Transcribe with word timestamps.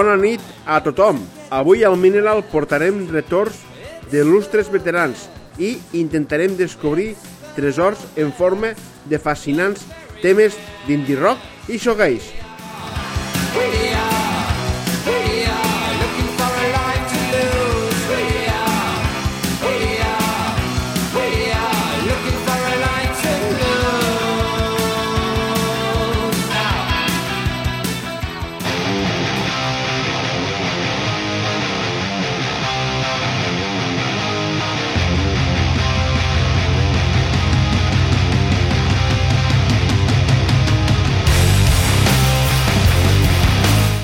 Bona 0.00 0.14
nit 0.16 0.40
a 0.64 0.78
tothom. 0.80 1.18
Avui 1.52 1.82
al 1.84 1.98
Mineral 2.00 2.38
portarem 2.48 3.02
retorns 3.12 3.58
d'il·lustres 4.08 4.70
veterans 4.72 5.26
i 5.60 5.74
intentarem 6.00 6.54
descobrir 6.56 7.10
tresors 7.52 8.06
en 8.16 8.32
forma 8.32 8.72
de 9.12 9.20
fascinants 9.20 9.84
temes 10.24 10.56
d'indie 10.86 11.20
rock 11.20 11.68
i 11.68 11.76
showgaze. 11.76 12.32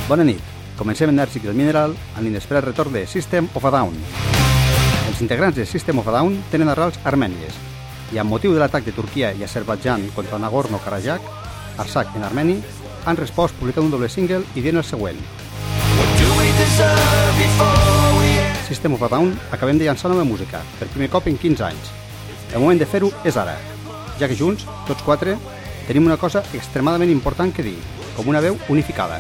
Bona 0.07 0.23
nit. 0.23 0.39
Comencem 0.79 1.11
Enèrgic 1.11 1.43
del 1.43 1.57
Mineral 1.59 1.91
amb 2.15 2.23
l'inesperat 2.23 2.63
retorn 2.63 2.93
de 2.95 3.01
System 3.11 3.49
of 3.59 3.65
a 3.67 3.73
Down. 3.75 3.97
Els 5.09 5.23
integrants 5.25 5.57
de 5.59 5.65
System 5.67 5.99
of 5.99 6.07
a 6.07 6.15
Down 6.15 6.37
tenen 6.53 6.71
arrels 6.71 7.01
armènies 7.03 7.57
i 8.15 8.21
amb 8.23 8.31
motiu 8.31 8.55
de 8.55 8.61
l'atac 8.63 8.87
de 8.87 8.95
Turquia 8.95 9.33
i 9.35 9.43
Azerbaijan 9.43 10.05
contra 10.15 10.39
Nagorno-Karabakh, 10.39 11.27
Arsak 11.83 12.15
en 12.15 12.23
armeni, 12.23 12.55
han 13.05 13.19
respost 13.19 13.59
publicant 13.59 13.89
un 13.89 13.91
doble 13.97 14.07
single 14.09 14.45
i 14.55 14.63
dient 14.63 14.79
el 14.79 14.87
següent. 14.87 15.19
System 18.69 18.95
of 18.95 19.03
a 19.03 19.11
Down 19.11 19.35
acabem 19.51 19.81
de 19.83 19.91
llançar 19.91 20.13
nova 20.13 20.23
música, 20.23 20.63
per 20.79 20.87
primer 20.95 21.11
cop 21.11 21.27
en 21.27 21.35
15 21.35 21.67
anys. 21.67 21.91
El 22.55 22.63
moment 22.63 22.79
de 22.79 22.87
fer-ho 22.87 23.11
és 23.27 23.35
ara, 23.35 23.59
ja 24.21 24.31
que 24.31 24.39
junts, 24.39 24.69
tots 24.87 25.03
quatre, 25.03 25.35
tenim 25.91 26.07
una 26.07 26.21
cosa 26.21 26.47
extremadament 26.55 27.11
important 27.11 27.51
que 27.51 27.67
dir, 27.67 27.81
com 28.15 28.31
una 28.31 28.45
veu 28.45 28.55
unificada. 28.71 29.19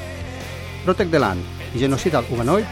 Protect 0.86 1.10
the 1.10 1.18
Land 1.18 1.42
i 1.74 1.80
Genocidal 1.82 2.24
Humanoid 2.30 2.66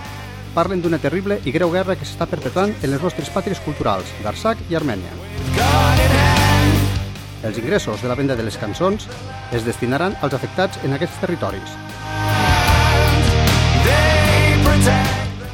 parlen 0.55 0.79
d'una 0.79 1.01
terrible 1.03 1.41
i 1.43 1.51
greu 1.51 1.73
guerra 1.73 1.97
que 1.98 2.07
s'està 2.07 2.29
perpetrant 2.31 2.71
en 2.71 2.93
les 2.93 3.03
nostres 3.03 3.27
pàtries 3.34 3.59
culturals 3.65 4.12
d'Arsac 4.23 4.61
i 4.71 4.77
Armènia. 4.79 5.11
Els 7.43 7.59
ingressos 7.59 8.05
de 8.05 8.06
la 8.06 8.15
venda 8.15 8.37
de 8.39 8.47
les 8.47 8.55
cançons 8.55 9.09
es 9.51 9.67
destinaran 9.67 10.15
als 10.23 10.37
afectats 10.39 10.79
en 10.87 10.95
aquests 10.95 11.19
territoris. 11.25 11.75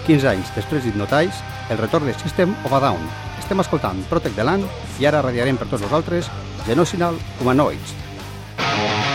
15 0.04 0.28
anys 0.28 0.52
després 0.52 0.84
d'Hypnotize, 0.84 1.40
el 1.72 1.80
retorn 1.80 2.12
de 2.12 2.18
System 2.20 2.52
of 2.68 2.74
a 2.76 2.82
Down. 2.84 3.08
Estem 3.40 3.64
escoltant 3.64 4.04
Protect 4.12 4.36
the 4.36 4.44
Land 4.44 4.68
i 5.00 5.08
ara 5.08 5.24
radiarem 5.24 5.56
per 5.56 5.70
tots 5.70 5.86
vosaltres 5.88 6.28
Genocidal 6.68 7.16
Humanoids. 7.40 7.96
Can 8.60 9.09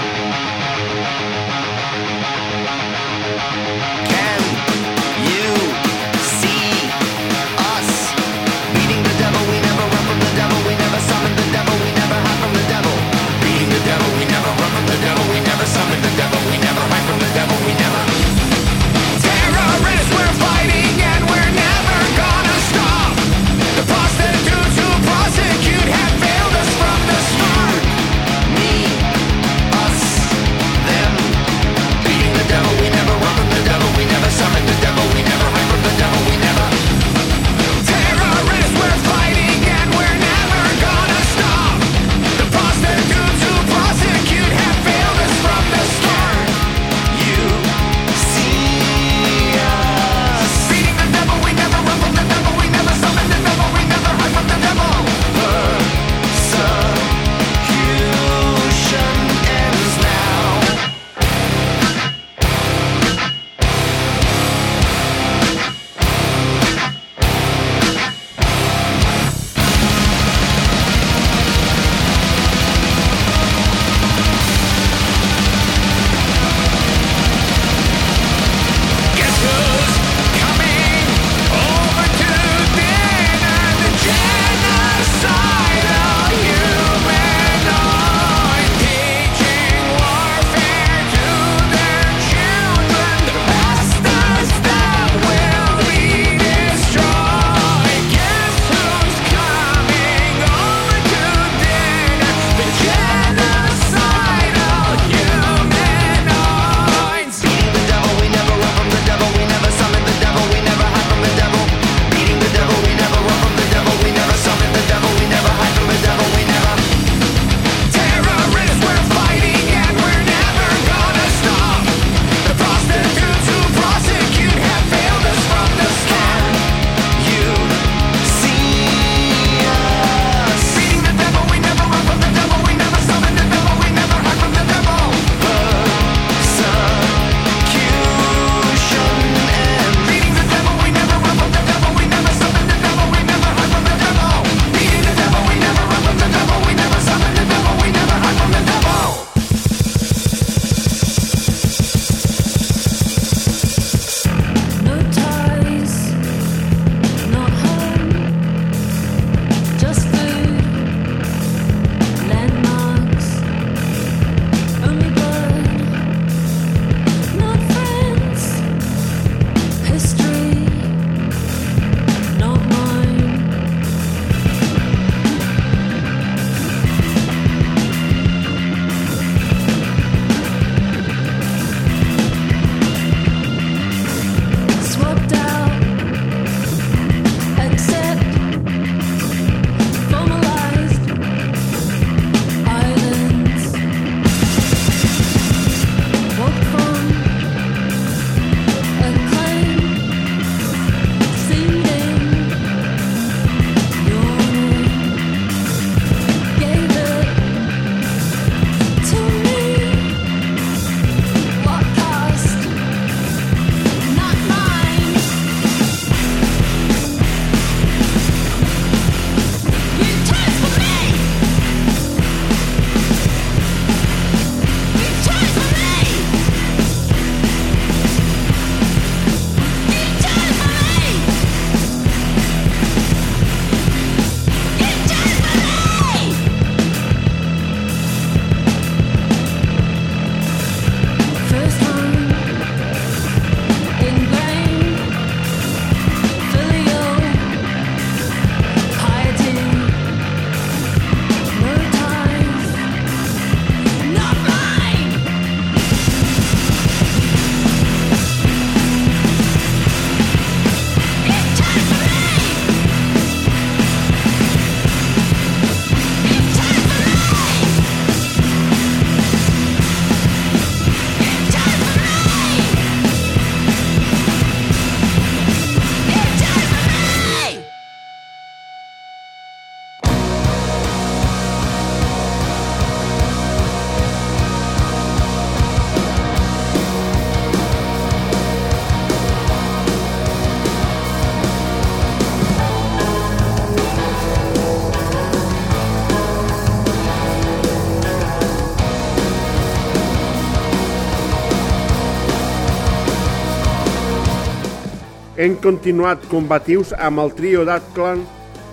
hem 305.45 305.55
continuat 305.61 306.23
combatius 306.25 306.89
amb 307.05 307.21
el 307.21 307.29
trio 307.37 307.61
d'Atclan, 307.67 308.23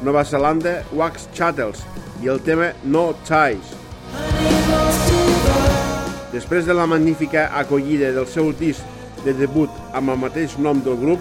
Nova 0.06 0.22
Zelanda, 0.24 0.78
Wax 0.96 1.26
Chattels 1.36 1.82
i 2.24 2.30
el 2.32 2.40
tema 2.46 2.70
No 2.88 3.10
Ties. 3.28 3.74
Després 6.32 6.64
de 6.64 6.72
la 6.72 6.86
magnífica 6.88 7.50
acollida 7.60 8.08
del 8.16 8.24
seu 8.24 8.48
disc 8.56 8.80
de 9.26 9.34
debut 9.36 9.68
amb 9.92 10.14
el 10.14 10.20
mateix 10.22 10.56
nom 10.56 10.80
del 10.80 10.96
grup, 11.02 11.20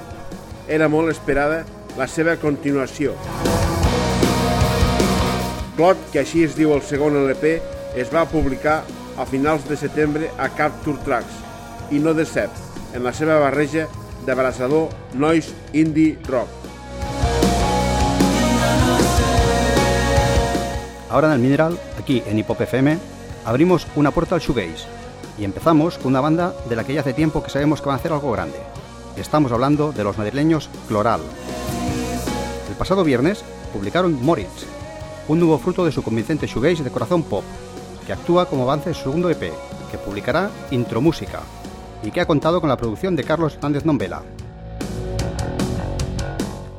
era 0.71 0.87
molt 0.87 1.11
esperada 1.11 1.65
la 1.99 2.07
seva 2.07 2.37
continuació. 2.39 3.17
Clot, 5.75 5.99
que 6.13 6.23
així 6.23 6.45
es 6.47 6.55
diu 6.55 6.71
el 6.77 6.85
segon 6.87 7.19
LP, 7.25 7.57
es 7.99 8.13
va 8.13 8.23
publicar 8.23 8.85
a 9.19 9.27
finals 9.27 9.67
de 9.67 9.75
setembre 9.75 10.31
a 10.39 10.47
Capture 10.55 11.03
Tracks 11.03 11.91
i 11.91 11.99
no 11.99 12.15
decep 12.15 12.95
en 12.95 13.03
la 13.03 13.11
seva 13.11 13.41
barreja 13.43 13.89
d'abraçador 14.25 14.89
noise 15.13 15.53
indie 15.73 16.17
rock. 16.27 16.47
Ahora 21.09 21.27
en 21.27 21.33
el 21.33 21.39
Mineral, 21.39 21.77
aquí 21.99 22.23
en 22.25 22.39
Hip 22.39 22.49
Hop 22.49 22.61
FM, 22.61 22.97
abrimos 23.45 23.85
una 23.95 24.11
puerta 24.11 24.35
al 24.35 24.41
shoegaze 24.41 24.87
y 25.37 25.43
empezamos 25.43 25.97
con 25.97 26.07
una 26.07 26.21
banda 26.21 26.53
de 26.69 26.75
la 26.75 26.83
que 26.83 26.93
ya 26.93 27.01
hace 27.01 27.13
tiempo 27.13 27.43
que 27.43 27.49
sabemos 27.49 27.81
que 27.81 27.87
van 27.87 27.97
a 27.97 27.99
hacer 27.99 28.13
algo 28.13 28.31
grande. 28.31 28.57
Estamos 29.17 29.51
hablando 29.51 29.91
de 29.91 30.03
los 30.05 30.17
madrileños 30.17 30.69
Cloral. 30.87 31.21
El 32.69 32.75
pasado 32.75 33.03
viernes 33.03 33.43
publicaron 33.73 34.23
Moritz, 34.23 34.65
un 35.27 35.39
nuevo 35.39 35.57
fruto 35.57 35.83
de 35.83 35.91
su 35.91 36.01
convincente 36.01 36.47
shoegaze 36.47 36.83
de 36.83 36.91
corazón 36.91 37.23
pop, 37.23 37.43
que 38.05 38.13
actúa 38.13 38.45
como 38.45 38.63
avance 38.63 38.89
de 38.89 38.95
segundo 38.95 39.29
EP, 39.29 39.51
que 39.91 39.97
publicará 39.97 40.49
Intro 40.71 41.01
Música, 41.01 41.41
y 42.03 42.11
que 42.11 42.21
ha 42.21 42.25
contado 42.25 42.59
con 42.59 42.69
la 42.69 42.77
producción 42.77 43.15
de 43.15 43.23
Carlos 43.23 43.55
Hernández 43.55 43.85
Nombela. 43.85 44.21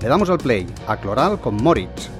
Le 0.00 0.08
damos 0.08 0.30
al 0.30 0.38
play 0.38 0.66
a 0.86 0.96
Cloral 0.96 1.40
con 1.40 1.56
Moritz. 1.56 2.11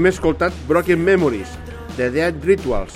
Hem 0.00 0.06
escoltat 0.08 0.54
Broken 0.66 1.02
Memories, 1.04 1.50
de 1.98 2.06
Dead 2.08 2.44
Rituals. 2.48 2.94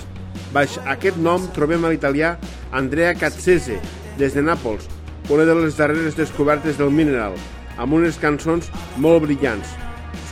Baix 0.49 0.79
aquest 0.89 1.19
nom 1.21 1.43
trobem 1.53 1.83
a 1.85 1.91
l'italià 1.93 2.31
Andrea 2.73 3.11
Cazzese, 3.13 3.75
des 4.17 4.33
de 4.33 4.41
Nàpols, 4.41 4.87
una 5.29 5.43
de 5.45 5.53
les 5.53 5.75
darreres 5.77 6.15
descobertes 6.17 6.79
del 6.79 6.89
Mineral, 6.89 7.35
amb 7.77 7.93
unes 7.93 8.17
cançons 8.17 8.71
molt 8.97 9.21
brillants. 9.21 9.75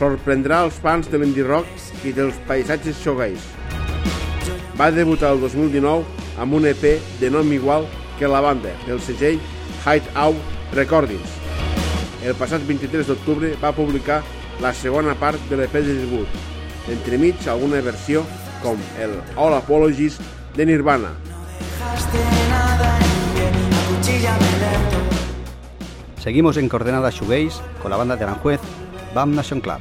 Sorprendrà 0.00 0.64
els 0.66 0.80
fans 0.82 1.06
de 1.12 1.20
l'indie 1.22 1.46
rock 1.46 1.68
i 2.02 2.10
dels 2.16 2.40
paisatges 2.48 2.98
shoegaze. 3.04 3.38
Va 4.74 4.90
debutar 4.90 5.30
el 5.36 5.44
2019 5.44 6.42
amb 6.42 6.58
un 6.58 6.66
EP 6.72 6.82
de 7.20 7.30
nom 7.30 7.52
igual 7.54 7.86
que 8.18 8.26
la 8.26 8.40
banda, 8.42 8.72
del 8.88 8.98
segell 8.98 9.38
Hideout 9.84 10.74
Recordings. 10.74 11.38
El 12.24 12.34
passat 12.34 12.66
23 12.66 13.12
d'octubre 13.12 13.52
va 13.62 13.70
publicar 13.76 14.24
la 14.64 14.74
segona 14.74 15.14
part 15.14 15.38
de 15.52 15.60
l'EP 15.60 15.78
de 15.78 16.00
debut, 16.00 16.42
entremig 16.88 17.36
alguna 17.48 17.80
versió 17.80 18.24
com 18.62 18.78
el 19.00 19.20
All 19.36 19.54
Apologies 19.54 20.18
de 20.56 20.66
Nirvana. 20.66 21.12
Seguimos 26.20 26.56
en 26.56 26.68
Coordenada 26.68 27.10
Shoegaze 27.10 27.60
con 27.82 27.90
la 27.90 27.96
banda 27.96 28.16
de 28.16 28.24
Aranjuez, 28.24 28.60
BAM 29.14 29.34
Nation 29.34 29.60
Club. 29.60 29.78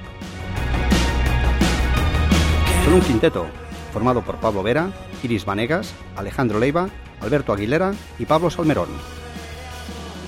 Son 2.84 2.94
un 2.94 3.02
quinteto 3.02 3.48
formado 3.94 4.22
por 4.22 4.36
Pablo 4.38 4.64
Vera, 4.64 4.90
Iris 5.24 5.46
Vanegas, 5.46 5.94
Alejandro 6.18 6.60
Leiva, 6.60 6.90
Alberto 7.22 7.54
Aguilera 7.54 7.94
y 8.20 8.26
Pablo 8.26 8.50
Salmerón. 8.50 8.90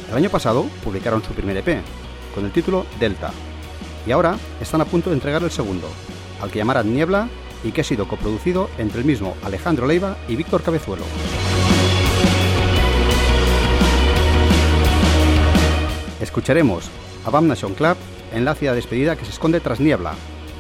El 0.10 0.16
año 0.16 0.30
pasado 0.30 0.66
publicaron 0.84 1.22
su 1.22 1.34
primer 1.34 1.58
EP, 1.58 1.82
con 2.34 2.46
el 2.46 2.52
título 2.52 2.86
Delta, 3.00 3.32
y 4.08 4.12
ahora 4.12 4.38
están 4.62 4.82
a 4.82 4.86
punto 4.86 5.10
de 5.10 5.16
entregar 5.16 5.44
el 5.44 5.52
segundo, 5.52 5.90
al 6.42 6.52
que 6.52 6.60
llamarán 6.60 6.94
Niebla 6.94 7.30
y 7.64 7.72
que 7.72 7.82
ha 7.82 7.84
sido 7.84 8.08
coproducido 8.08 8.70
entre 8.78 9.00
el 9.00 9.06
mismo 9.06 9.36
Alejandro 9.44 9.88
Leiva 9.88 10.18
y 10.28 10.36
Víctor 10.36 10.62
Cabezuelo. 10.62 11.06
Escucharemos 16.22 16.90
a 17.26 17.30
Bam 17.30 17.48
Nation 17.48 17.74
Club 17.74 17.98
en 18.34 18.46
la 18.46 18.52
ácida 18.52 18.74
despedida 18.74 19.16
que 19.16 19.26
se 19.26 19.32
esconde 19.32 19.60
tras 19.60 19.80
Niebla, 19.80 20.14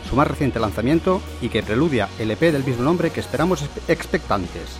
su 0.09 0.15
más 0.15 0.27
reciente 0.27 0.59
lanzamiento 0.59 1.21
y 1.41 1.49
que 1.49 1.63
preludia 1.63 2.09
el 2.19 2.31
EP 2.31 2.39
del 2.39 2.63
mismo 2.63 2.83
nombre 2.83 3.11
que 3.11 3.19
esperamos 3.19 3.63
expectantes. 3.87 4.79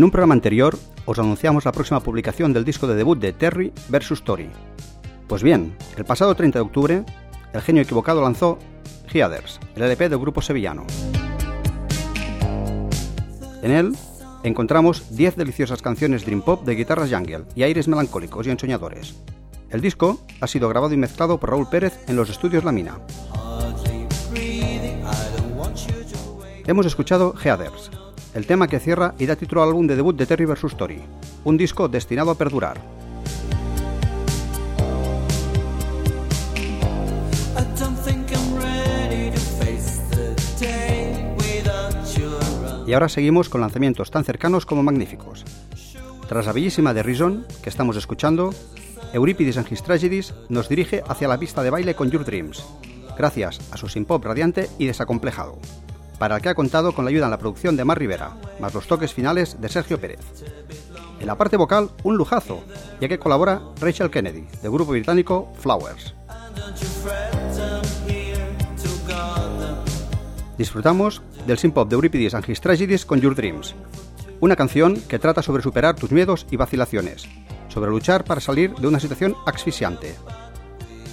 En 0.00 0.04
un 0.04 0.10
programa 0.10 0.32
anterior 0.32 0.78
os 1.04 1.18
anunciamos 1.18 1.66
la 1.66 1.72
próxima 1.72 2.00
publicación 2.00 2.54
del 2.54 2.64
disco 2.64 2.86
de 2.86 2.94
debut 2.94 3.18
de 3.18 3.34
Terry 3.34 3.70
vs. 3.90 4.22
Tori. 4.24 4.48
Pues 5.28 5.42
bien, 5.42 5.76
el 5.98 6.06
pasado 6.06 6.34
30 6.34 6.58
de 6.58 6.62
octubre, 6.62 7.04
el 7.52 7.60
genio 7.60 7.82
equivocado 7.82 8.22
lanzó 8.22 8.58
Heathers, 9.12 9.60
el 9.76 9.82
LP 9.82 10.08
del 10.08 10.18
grupo 10.18 10.40
sevillano. 10.40 10.86
En 13.60 13.72
él 13.72 13.94
encontramos 14.42 15.14
10 15.14 15.36
deliciosas 15.36 15.82
canciones 15.82 16.24
dream 16.24 16.40
pop 16.40 16.64
de 16.64 16.76
guitarras 16.76 17.12
jungle 17.12 17.44
y 17.54 17.64
aires 17.64 17.86
melancólicos 17.86 18.46
y 18.46 18.50
ensoñadores. 18.52 19.16
El 19.68 19.82
disco 19.82 20.18
ha 20.40 20.46
sido 20.46 20.70
grabado 20.70 20.94
y 20.94 20.96
mezclado 20.96 21.38
por 21.38 21.50
Raúl 21.50 21.68
Pérez 21.68 22.02
en 22.08 22.16
los 22.16 22.30
estudios 22.30 22.64
La 22.64 22.72
Mina. 22.72 23.00
Hemos 26.66 26.86
escuchado 26.86 27.34
Heathers, 27.34 27.90
el 28.34 28.46
tema 28.46 28.68
que 28.68 28.80
cierra 28.80 29.14
y 29.18 29.26
da 29.26 29.36
título 29.36 29.62
al 29.62 29.70
álbum 29.70 29.86
de 29.86 29.96
debut 29.96 30.16
de 30.16 30.26
Terry 30.26 30.44
vs. 30.44 30.76
Tori, 30.76 31.00
un 31.44 31.56
disco 31.56 31.88
destinado 31.88 32.30
a 32.30 32.34
perdurar. 32.36 32.80
Y 42.86 42.92
ahora 42.92 43.08
seguimos 43.08 43.48
con 43.48 43.60
lanzamientos 43.60 44.10
tan 44.10 44.24
cercanos 44.24 44.66
como 44.66 44.82
magníficos. 44.82 45.44
Tras 46.28 46.46
la 46.46 46.52
bellísima 46.52 46.92
The 46.92 47.04
Reason, 47.04 47.46
que 47.62 47.70
estamos 47.70 47.96
escuchando, 47.96 48.52
Euripides 49.12 49.58
and 49.58 49.70
His 49.70 49.82
Tragedies 49.82 50.34
nos 50.48 50.68
dirige 50.68 51.02
hacia 51.06 51.28
la 51.28 51.38
pista 51.38 51.62
de 51.62 51.70
baile 51.70 51.94
con 51.94 52.10
Your 52.10 52.24
Dreams, 52.24 52.64
gracias 53.16 53.60
a 53.72 53.76
su 53.76 53.86
synth-pop 53.86 54.24
radiante 54.24 54.68
y 54.78 54.86
desacomplejado, 54.86 55.58
para 56.20 56.36
el 56.36 56.42
que 56.42 56.50
ha 56.50 56.54
contado 56.54 56.92
con 56.92 57.06
la 57.06 57.08
ayuda 57.08 57.24
en 57.24 57.30
la 57.30 57.38
producción 57.38 57.78
de 57.78 57.84
Mar 57.86 57.98
Rivera, 57.98 58.36
más 58.60 58.74
los 58.74 58.86
toques 58.86 59.14
finales 59.14 59.58
de 59.58 59.70
Sergio 59.70 59.98
Pérez. 59.98 60.20
En 61.18 61.26
la 61.26 61.38
parte 61.38 61.56
vocal, 61.56 61.92
un 62.02 62.18
lujazo, 62.18 62.62
ya 63.00 63.08
que 63.08 63.18
colabora 63.18 63.62
Rachel 63.80 64.10
Kennedy, 64.10 64.46
del 64.60 64.70
grupo 64.70 64.92
británico 64.92 65.50
Flowers. 65.58 66.14
Disfrutamos 70.58 71.22
del 71.46 71.56
synth-pop 71.56 71.88
de 71.88 71.94
Euripides 71.94 72.34
and 72.34 72.46
His 72.46 72.60
Tragedies 72.60 73.06
con 73.06 73.22
Your 73.22 73.34
Dreams, 73.34 73.74
una 74.40 74.56
canción 74.56 75.00
que 75.08 75.18
trata 75.18 75.42
sobre 75.42 75.62
superar 75.62 75.96
tus 75.96 76.12
miedos 76.12 76.46
y 76.50 76.56
vacilaciones, 76.56 77.26
sobre 77.68 77.90
luchar 77.90 78.24
para 78.24 78.42
salir 78.42 78.74
de 78.74 78.86
una 78.86 79.00
situación 79.00 79.36
asfixiante. 79.46 80.14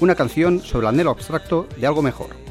Una 0.02 0.15
canción 0.15 0.60
sobre 0.60 0.86
el 0.86 0.93
anhelo 0.93 1.12
abstracto 1.12 1.65
de 1.78 1.88
algo 1.88 2.02
mejor. 2.02 2.46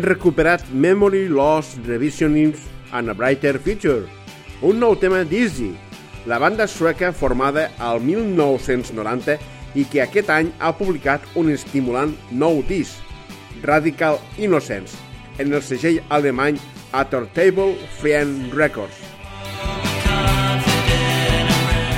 Hem 0.00 0.06
recuperat 0.08 0.62
Memory 0.72 1.28
Loss 1.28 1.76
Revisionism 1.84 2.60
and 2.92 3.10
a 3.10 3.14
Brighter 3.14 3.58
Future, 3.58 4.08
un 4.62 4.78
nou 4.80 4.94
tema 4.96 5.24
d'Easy, 5.28 5.74
la 6.24 6.38
banda 6.40 6.66
sueca 6.68 7.10
formada 7.12 7.66
al 7.78 8.00
1990 8.00 9.36
i 9.76 9.84
que 9.84 10.00
aquest 10.00 10.30
any 10.32 10.48
ha 10.58 10.72
publicat 10.76 11.26
un 11.36 11.50
estimulant 11.52 12.14
nou 12.32 12.62
disc, 12.68 12.96
Radical 13.62 14.16
Innocence, 14.38 14.96
en 15.36 15.52
el 15.52 15.60
segell 15.60 16.00
alemany 16.08 16.56
Attortable 16.96 17.76
Friend 18.00 18.56
Records. 18.56 19.04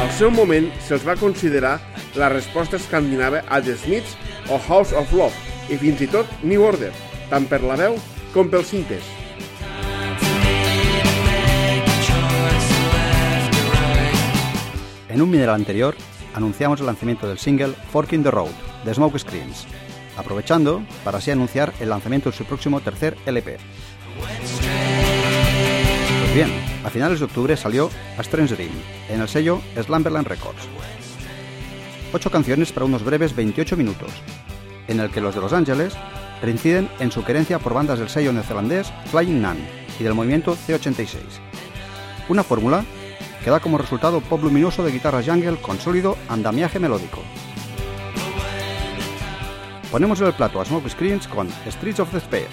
Al 0.03 0.11
seu 0.19 0.35
moment 0.35 0.73
se'ls 0.89 1.07
va 1.07 1.19
considerar 1.21 1.79
la 2.19 2.35
resposta 2.35 2.83
escandinava 2.83 3.47
a 3.47 3.63
The 3.63 3.79
Smiths 3.79 4.19
o 4.51 4.59
House 4.59 4.91
of 4.91 5.15
Love 5.15 5.71
i 5.71 5.79
fins 5.79 6.03
i 6.03 6.11
tot 6.11 6.27
New 6.43 6.67
Order, 6.67 6.91
tant 7.33 7.49
per 7.49 7.63
la 7.65 7.79
veu 7.81 7.97
com 8.35 8.51
pels 8.53 8.69
cintes. 8.69 9.07
En 15.09 15.21
un 15.21 15.31
mineral 15.31 15.55
anterior, 15.55 15.97
anunciamos 16.35 16.81
el 16.81 16.87
lanzamiento 16.87 17.27
del 17.29 17.39
single 17.39 17.75
Forking 17.91 18.23
the 18.23 18.31
Road 18.31 18.53
de 18.85 18.95
Smoke 18.95 19.19
Screens, 19.19 19.67
aprovechando 20.17 20.83
para 21.05 21.19
así 21.19 21.31
anunciar 21.31 21.73
el 21.81 21.89
lanzamiento 21.89 22.31
de 22.31 22.37
su 22.37 22.45
próximo 22.45 22.81
tercer 22.81 23.17
LP. 23.25 23.57
Pues 26.21 26.35
bien, 26.35 26.51
a 26.85 26.91
finales 26.91 27.19
de 27.19 27.27
octubre 27.27 27.57
salió 27.57 27.91
A 28.19 28.21
Strange 28.23 28.57
Dream 28.57 28.73
en 29.09 29.21
el 29.23 29.29
sello 29.29 29.63
Slumberland 29.81 30.27
Records. 30.29 30.69
Ocho 32.13 32.31
canciones 32.31 32.73
para 32.73 32.85
unos 32.85 33.03
breves 33.03 33.35
28 33.35 33.77
minutos, 33.77 34.11
en 34.89 35.01
el 35.01 35.11
que 35.11 35.23
los 35.23 35.35
de 35.35 35.41
Los 35.41 35.55
Ángeles 35.55 35.95
reinciden 36.43 36.91
en 36.99 37.11
su 37.11 37.25
querencia 37.25 37.59
por 37.59 37.73
bandas 37.73 37.99
del 37.99 38.09
sello 38.09 38.33
neozelandés 38.33 38.93
Flying 39.07 39.41
Nun 39.41 39.57
y 39.99 40.03
del 40.03 40.15
movimiento 40.15 40.57
C86. 40.57 41.17
Una 42.29 42.43
fórmula 42.43 42.85
que 43.43 43.51
da 43.51 43.61
como 43.61 43.79
resultado 43.79 44.21
pop 44.21 44.43
luminoso 44.43 44.85
de 44.85 44.93
guitarra 44.93 45.23
jungle 45.23 45.57
con 45.57 45.79
sólido 45.79 46.17
andamiaje 46.29 46.79
melódico. 46.79 47.23
Ponemos 49.91 50.21
en 50.21 50.29
el 50.29 50.33
plato 50.33 50.61
a 50.61 50.65
Smoke 50.65 50.89
Screens 50.89 51.29
con 51.29 51.49
Streets 51.67 52.01
of 52.01 52.13
Despair. 52.13 52.49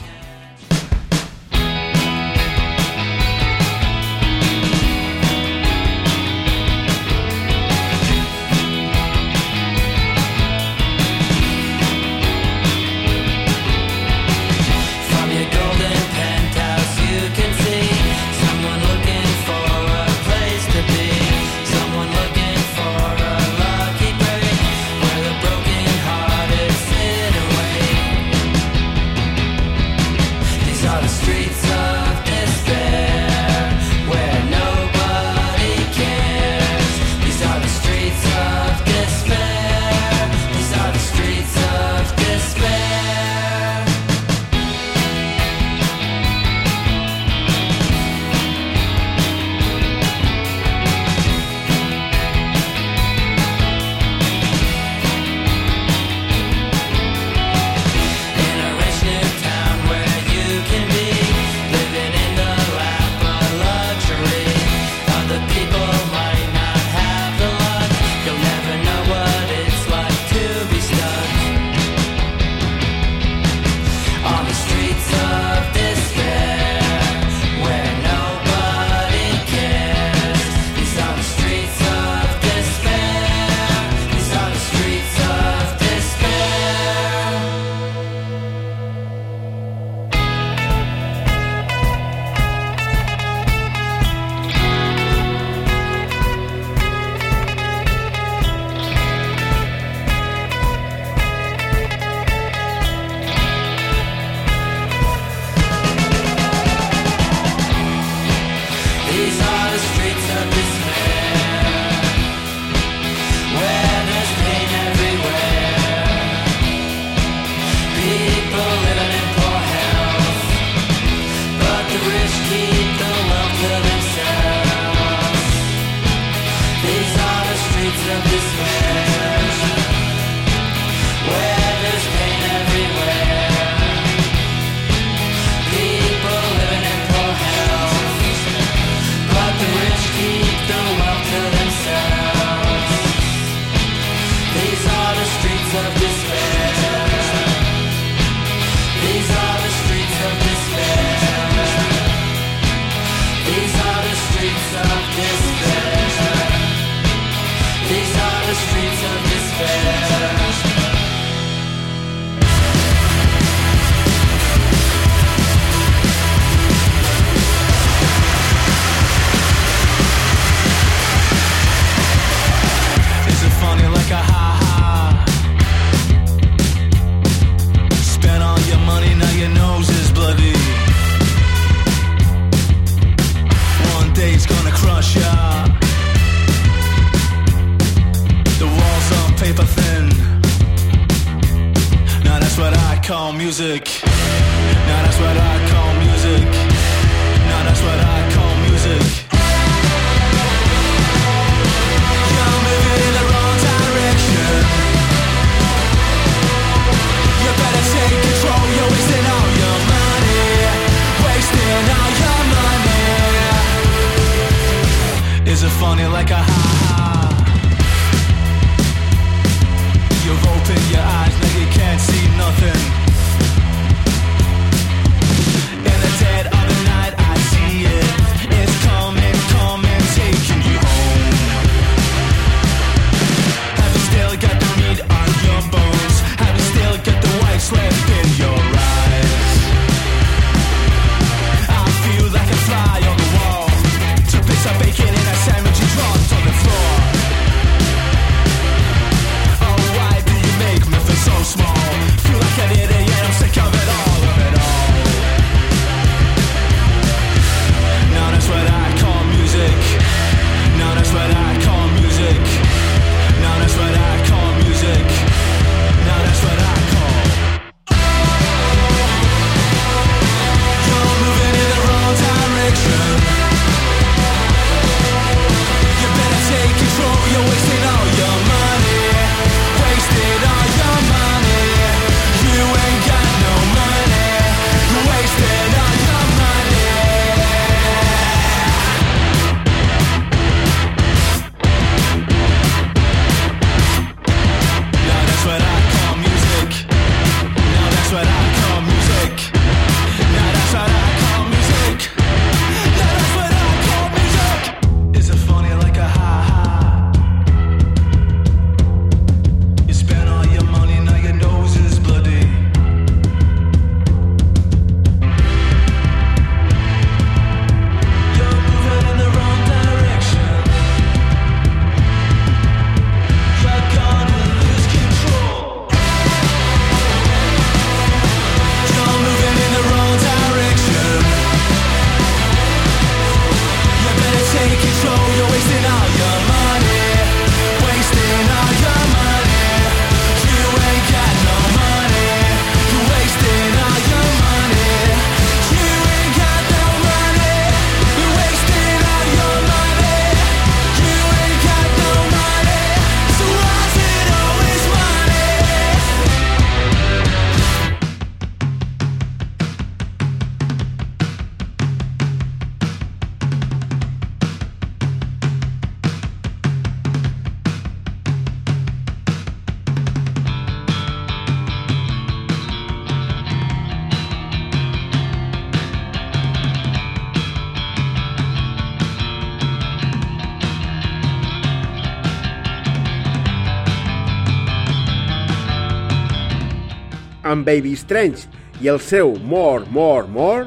Baby 387.69 387.93
Strange 387.93 388.47
i 388.81 388.87
el 388.89 388.97
seu 388.97 389.35
More, 389.45 389.85
More, 389.93 390.25
More, 390.33 390.65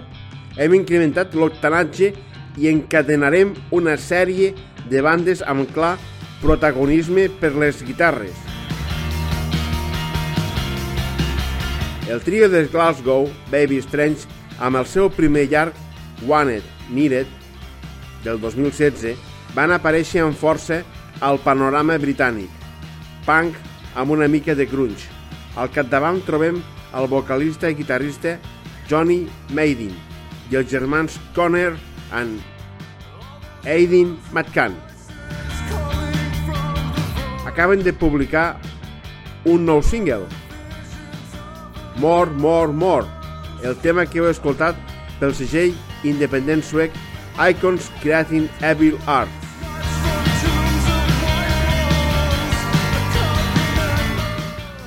hem 0.54 0.76
incrementat 0.76 1.32
l'octanatge 1.34 2.12
i 2.60 2.68
encadenarem 2.70 3.56
una 3.74 3.96
sèrie 3.98 4.52
de 4.86 5.00
bandes 5.02 5.40
amb 5.42 5.66
clar 5.74 5.96
protagonisme 6.42 7.24
per 7.40 7.50
les 7.58 7.80
guitarres. 7.82 8.36
El 12.12 12.20
trio 12.22 12.48
de 12.52 12.66
Glasgow, 12.70 13.26
Baby 13.50 13.80
Strange, 13.82 14.28
amb 14.60 14.78
el 14.78 14.86
seu 14.86 15.08
primer 15.10 15.48
llarg, 15.50 15.74
Wanted, 16.28 16.66
Needed, 16.90 17.26
del 18.22 18.38
2016, 18.42 19.16
van 19.56 19.74
aparèixer 19.74 20.22
amb 20.22 20.38
força 20.38 20.82
al 21.24 21.40
panorama 21.42 21.96
britànic. 21.98 22.50
Punk 23.26 23.58
amb 23.98 24.14
una 24.14 24.28
mica 24.28 24.54
de 24.54 24.68
grunge. 24.70 25.08
Al 25.56 25.72
capdavant 25.72 26.20
trobem 26.26 26.60
el 26.94 27.08
vocalista 27.08 27.70
i 27.70 27.74
guitarrista 27.74 28.38
Johnny 28.88 29.26
Maiden 29.54 29.94
i 30.50 30.58
els 30.60 30.70
germans 30.70 31.18
Connor 31.36 31.78
and 32.12 32.40
Aidin 33.64 34.16
McCann. 34.32 34.76
Acaben 37.46 37.82
de 37.84 37.92
publicar 37.92 38.60
un 39.44 39.66
nou 39.66 39.82
single, 39.82 40.26
More, 41.96 42.30
More, 42.30 42.72
More, 42.72 43.06
el 43.62 43.76
tema 43.76 44.06
que 44.06 44.20
heu 44.20 44.28
escoltat 44.30 44.78
pel 45.20 45.34
segell 45.36 45.76
independent 46.08 46.64
suec 46.66 46.94
Icons 47.38 47.90
Creating 48.02 48.48
Evil 48.60 48.98
Art. 49.06 49.30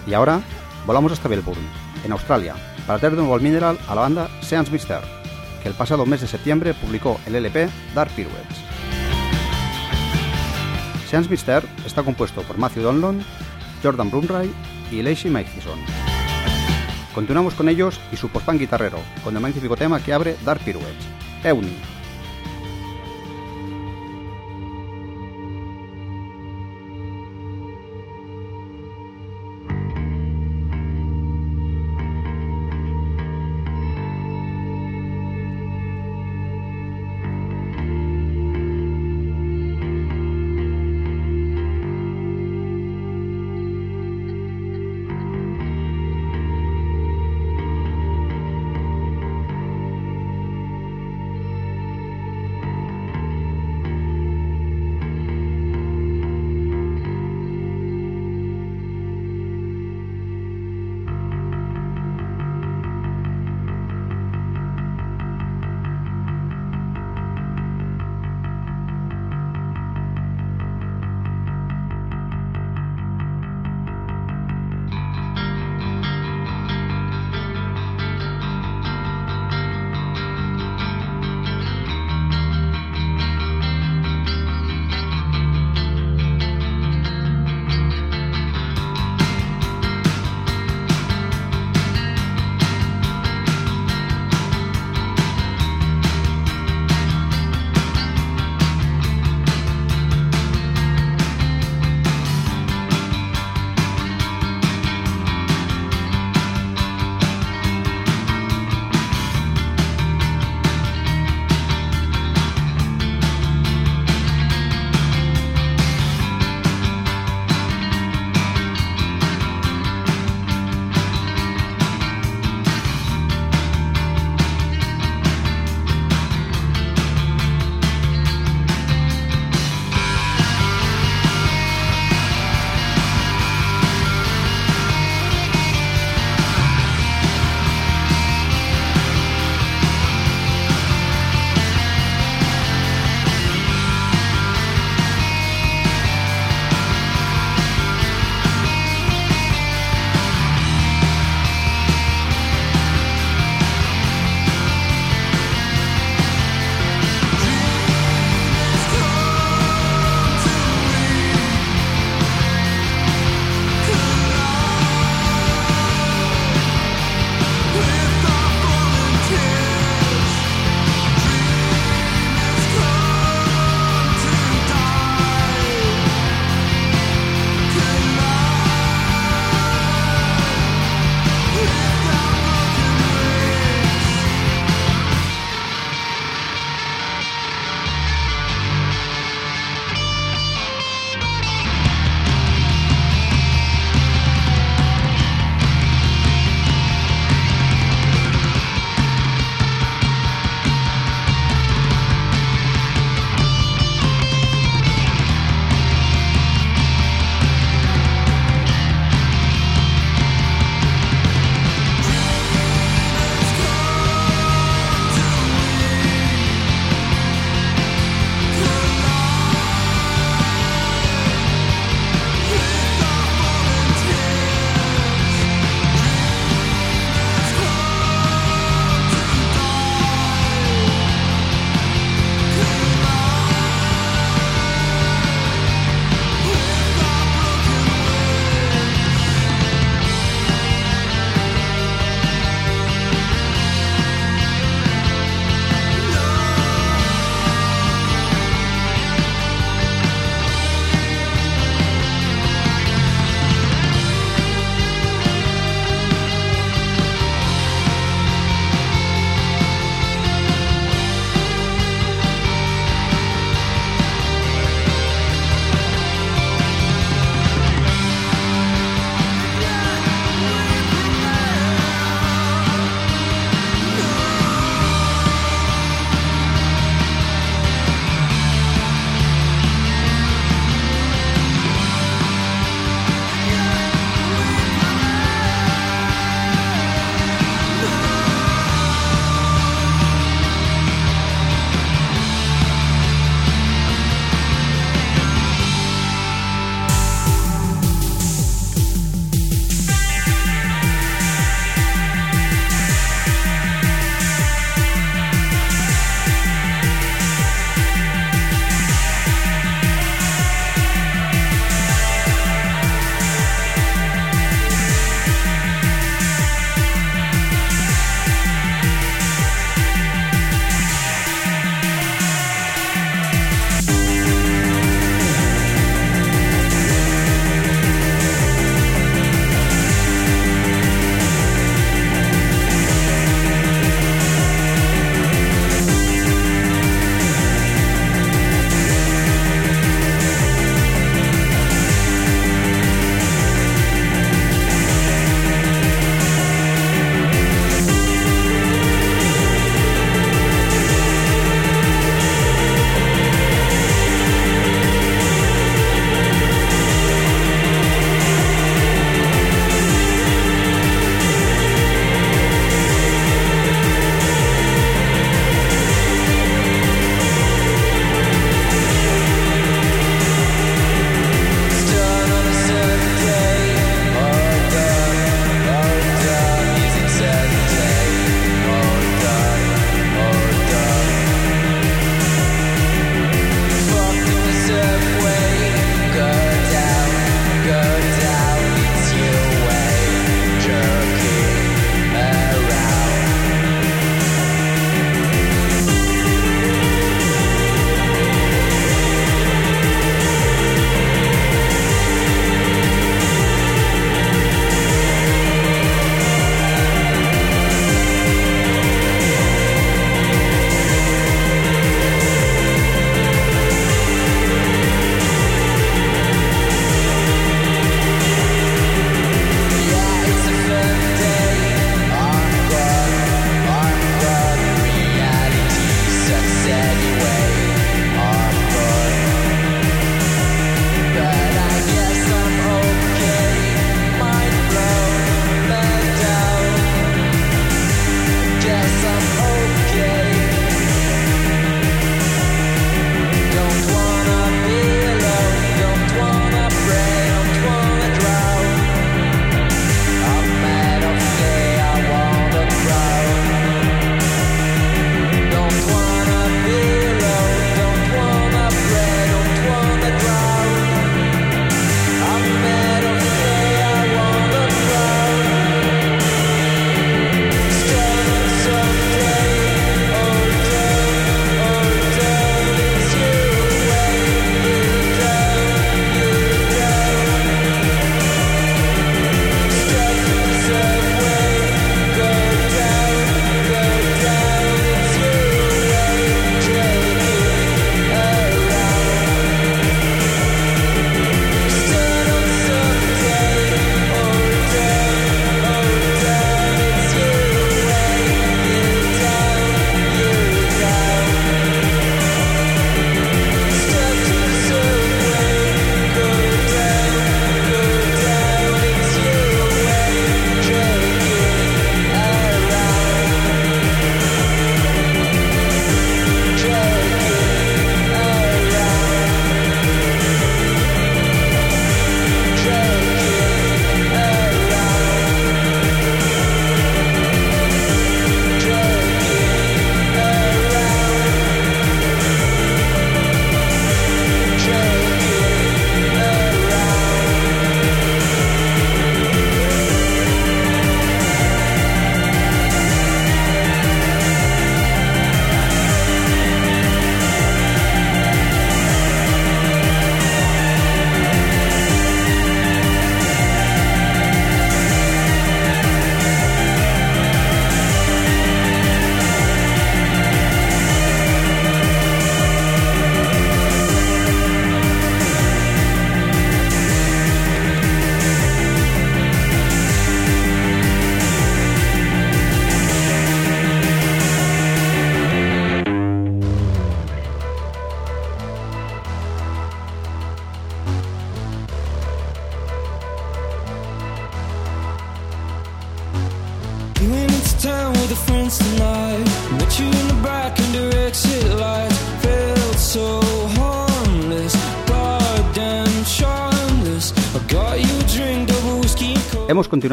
Y 0.06 0.14
ahora 0.14 0.40
volamos 0.86 1.12
hasta 1.12 1.28
Melbourne, 1.28 1.62
en 2.04 2.12
Australia, 2.12 2.54
para 2.86 2.98
traer 2.98 3.14
de 3.14 3.18
nuevo 3.18 3.36
el 3.36 3.42
mineral 3.42 3.78
a 3.88 3.94
la 3.94 4.02
banda 4.02 4.28
Seance 4.40 4.70
Mister, 4.70 5.00
que 5.62 5.68
el 5.68 5.74
pasado 5.74 6.06
mes 6.06 6.20
de 6.20 6.26
septiembre 6.26 6.74
publicó 6.74 7.20
el 7.26 7.36
LP 7.36 7.68
Dark 7.94 8.10
Pirouettes. 8.12 8.58
Seance 11.08 11.30
Mister 11.30 11.64
está 11.84 12.02
compuesto 12.02 12.42
por 12.42 12.58
Matthew 12.58 12.82
Donlon, 12.82 13.24
Jordan 13.82 14.10
Brumray 14.10 14.50
y 14.90 15.02
Lacey 15.02 15.30
Matheson. 15.30 15.78
Continuamos 17.14 17.54
con 17.54 17.68
ellos 17.68 18.00
y 18.10 18.16
su 18.16 18.30
post 18.30 18.48
guitarrero, 18.52 18.98
con 19.22 19.36
el 19.36 19.42
magnífico 19.42 19.76
tema 19.76 20.00
que 20.00 20.14
abre 20.14 20.36
Dark 20.44 20.60
Pirouettes, 20.60 21.06
Euni. 21.44 21.91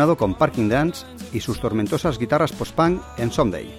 Con 0.08 0.34
Parking 0.34 0.70
Dance 0.70 1.06
y 1.34 1.42
sus 1.42 1.60
tormentosas 1.60 2.18
guitarras 2.18 2.54
post-punk 2.54 3.02
en 3.18 3.32
Someday. 3.32 3.70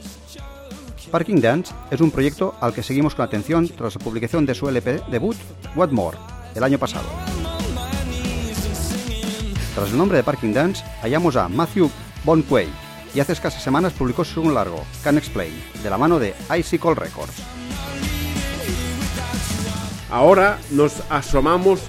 Parking 1.10 1.40
Dance 1.40 1.74
es 1.90 2.02
un 2.02 2.10
proyecto 2.10 2.54
al 2.60 2.74
que 2.74 2.82
seguimos 2.82 3.14
con 3.14 3.24
atención 3.24 3.66
tras 3.68 3.94
la 3.94 4.04
publicación 4.04 4.44
de 4.44 4.54
su 4.54 4.68
LP 4.68 5.00
debut, 5.10 5.36
What 5.74 5.90
More, 5.90 6.18
el 6.54 6.62
año 6.62 6.78
pasado. 6.78 7.08
Tras 9.74 9.90
el 9.90 9.96
nombre 9.96 10.18
de 10.18 10.22
Parking 10.22 10.52
Dance, 10.52 10.84
hallamos 11.00 11.36
a 11.36 11.48
Matthew 11.48 11.90
Bonquay 12.24 12.68
y 13.14 13.20
hace 13.20 13.32
escasas 13.32 13.62
semanas 13.62 13.94
publicó 13.94 14.22
su 14.22 14.34
segundo 14.34 14.54
largo, 14.54 14.84
Can 15.02 15.16
Explain, 15.16 15.54
de 15.82 15.88
la 15.88 15.96
mano 15.96 16.18
de 16.18 16.34
Icicle 16.54 16.94
Records. 16.94 17.42
Ahora 20.10 20.58
nos 20.70 21.00
asomamos 21.08 21.80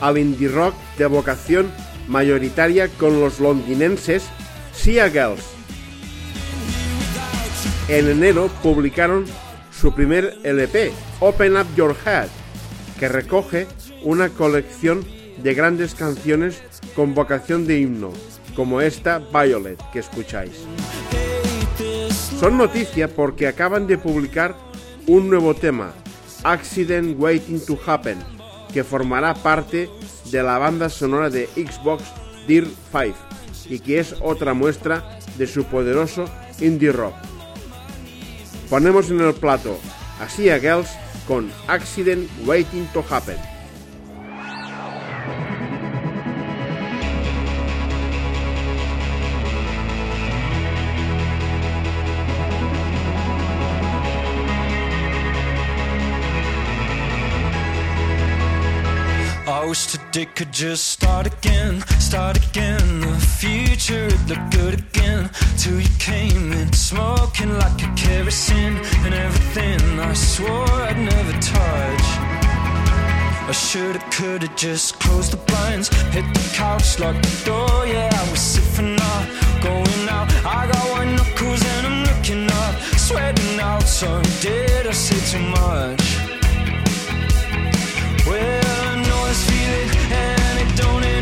al 0.00 0.16
indie 0.16 0.48
rock 0.48 0.74
de 0.96 1.06
vocación 1.06 1.70
mayoritaria 2.08 2.88
con 2.88 3.20
los 3.20 3.40
londinenses 3.40 4.24
Sia 4.72 5.10
Girls. 5.10 5.44
En 7.88 8.08
enero 8.08 8.48
publicaron 8.62 9.24
su 9.70 9.94
primer 9.94 10.38
LP, 10.42 10.92
Open 11.20 11.56
Up 11.56 11.66
Your 11.76 11.96
Head, 12.04 12.28
que 12.98 13.08
recoge 13.08 13.66
una 14.02 14.28
colección 14.28 15.04
de 15.42 15.54
grandes 15.54 15.94
canciones 15.94 16.62
con 16.94 17.14
vocación 17.14 17.66
de 17.66 17.78
himno, 17.78 18.12
como 18.54 18.80
esta 18.80 19.18
Violet 19.18 19.78
que 19.92 20.00
escucháis. 20.00 20.64
Son 22.40 22.58
noticia 22.58 23.08
porque 23.08 23.46
acaban 23.46 23.86
de 23.86 23.98
publicar 23.98 24.54
un 25.06 25.30
nuevo 25.30 25.54
tema, 25.54 25.92
Accident 26.42 27.18
Waiting 27.18 27.64
to 27.64 27.78
Happen, 27.86 28.18
que 28.72 28.84
formará 28.84 29.34
parte 29.34 29.88
de 30.30 30.42
la 30.42 30.58
banda 30.58 30.88
sonora 30.88 31.30
de 31.30 31.46
Xbox 31.48 32.04
Deer 32.46 32.66
5 32.92 33.16
y 33.68 33.78
que 33.80 33.98
es 33.98 34.14
otra 34.20 34.54
muestra 34.54 35.18
de 35.38 35.46
su 35.46 35.64
poderoso 35.64 36.24
indie 36.60 36.92
rock. 36.92 37.14
Ponemos 38.70 39.10
en 39.10 39.20
el 39.20 39.34
plato 39.34 39.78
a 40.20 40.28
Girls 40.28 40.88
con 41.26 41.50
Accident 41.68 42.28
Waiting 42.46 42.86
to 42.92 43.04
Happen. 43.08 43.55
Today 60.16 60.32
could 60.34 60.52
just 60.52 60.86
start 60.86 61.26
again, 61.26 61.82
start 61.98 62.38
again. 62.48 63.00
The 63.00 63.20
future 63.38 64.06
would 64.06 64.28
look 64.30 64.50
good 64.50 64.74
again. 64.80 65.28
Till 65.58 65.78
you 65.78 65.88
came 65.98 66.52
in, 66.52 66.72
smoking 66.72 67.52
like 67.58 67.82
a 67.82 67.94
kerosene 67.94 68.78
and 69.04 69.12
everything 69.12 69.78
I 70.00 70.14
swore 70.14 70.72
I'd 70.88 70.96
never 70.96 71.32
touch. 71.32 72.06
I 73.50 73.52
shoulda, 73.52 73.98
coulda 74.10 74.48
just 74.56 74.98
closed 75.00 75.32
the 75.32 75.40
blinds, 75.48 75.88
hit 76.14 76.24
the 76.32 76.50
couch, 76.54 76.98
locked 76.98 77.22
the 77.22 77.36
door. 77.44 77.86
Yeah, 77.86 78.08
I 78.10 78.30
was 78.30 78.40
sick 78.40 78.64
up, 79.14 79.24
going 79.62 80.08
out. 80.08 80.28
I 80.46 80.66
got 80.72 80.84
white 80.92 81.12
knuckles 81.16 81.62
and 81.74 81.86
I'm 81.88 81.98
looking 82.08 82.50
up, 82.62 82.74
sweating 83.06 83.60
out. 83.60 83.82
So 83.82 84.22
did 84.40 84.86
I 84.86 84.92
say 84.92 85.20
too 85.30 85.44
much? 85.60 86.04
Well, 88.26 88.75
just 89.36 89.50
feel 89.50 89.70
it 89.70 90.12
and 90.12 90.58
it 90.60 90.76
don't 90.76 91.15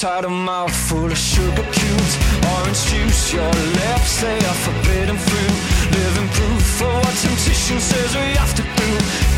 Had 0.00 0.24
a 0.24 0.28
mouth 0.30 0.70
full 0.70 1.10
of 1.10 1.18
sugar 1.18 1.66
cubes, 1.72 2.14
orange 2.54 2.84
juice. 2.86 3.32
Your 3.32 3.50
lips 3.50 4.22
they 4.22 4.38
are 4.38 4.58
forbidden 4.66 5.18
fruit. 5.18 5.54
Living 5.90 6.28
proof 6.28 6.62
for 6.78 6.86
what 6.86 7.14
temptation 7.18 7.80
says 7.80 8.14
we 8.14 8.30
have 8.38 8.54
to 8.54 8.62
do. 8.62 8.90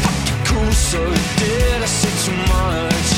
Fuck 0.05 0.21
you, 0.29 0.37
cool. 0.45 0.73
So 0.73 1.01
did 1.41 1.83
I 1.83 1.87
say 1.87 2.13
too 2.25 2.37
much? 2.53 3.09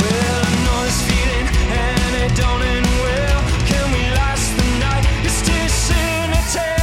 Well, 0.00 0.40
I 0.48 0.54
know 0.64 0.80
this 0.88 1.00
feeling, 1.08 1.48
and 1.76 2.12
it 2.24 2.32
don't 2.34 2.62
end 2.62 2.88
well. 3.04 3.40
Can 3.68 3.86
we 3.92 4.02
last 4.16 4.56
the 4.56 4.64
night? 4.80 5.04
It's 5.26 5.42
tell. 6.54 6.77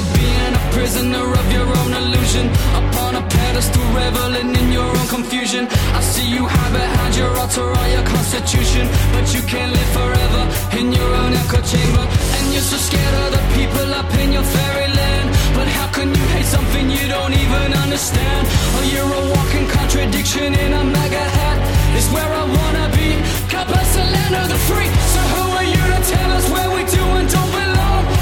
Was 0.00 0.08
being 0.16 0.54
a 0.54 0.62
prisoner 0.72 1.24
of 1.40 1.46
your 1.52 1.68
own 1.80 1.92
illusion? 1.92 2.46
Upon 2.80 3.16
a 3.16 3.22
pedestal, 3.28 3.84
reveling 3.92 4.54
in 4.56 4.72
your 4.72 4.88
own 4.98 5.08
confusion. 5.08 5.68
I 5.98 6.00
see 6.00 6.26
you 6.28 6.46
hide 6.46 6.72
behind 6.72 7.16
your 7.16 7.32
altar 7.36 7.68
or 7.78 7.86
your 7.94 8.04
constitution, 8.04 8.88
but 9.12 9.24
you 9.34 9.42
can't 9.52 9.72
live 9.72 9.90
forever 9.98 10.42
in 10.78 10.92
your 10.92 11.10
own 11.22 11.32
echo 11.34 11.60
chamber. 11.72 12.04
And 12.36 12.44
you're 12.52 12.68
so 12.72 12.78
scared 12.88 13.14
of 13.24 13.28
the 13.36 13.42
people 13.58 13.88
up 14.00 14.10
in 14.22 14.32
your 14.32 14.46
fairyland. 14.56 15.28
But 15.58 15.68
how 15.68 15.88
can 15.96 16.08
you 16.14 16.24
hate 16.34 16.48
something 16.56 16.84
you 16.90 17.06
don't 17.08 17.34
even 17.44 17.68
understand? 17.84 18.42
Oh, 18.76 18.84
you're 18.92 19.12
a 19.20 19.24
walking 19.34 19.66
contradiction 19.76 20.54
in 20.54 20.72
a 20.72 20.84
mega 20.84 21.24
hat. 21.38 21.58
Is 21.98 22.08
where 22.14 22.32
I 22.42 22.44
wanna 22.58 22.86
be. 22.96 23.10
God 23.52 23.66
bless 23.66 23.90
the 23.98 24.06
land 24.16 24.34
of 24.40 24.48
the 24.48 24.60
free. 24.68 24.90
So 25.14 25.20
who 25.34 25.44
are 25.58 25.68
you 25.74 25.82
to 25.94 26.00
tell 26.14 26.30
us 26.38 26.46
where 26.54 26.70
we 26.76 26.82
do 26.96 27.02
and 27.18 27.28
don't 27.28 27.52
belong? 27.52 28.19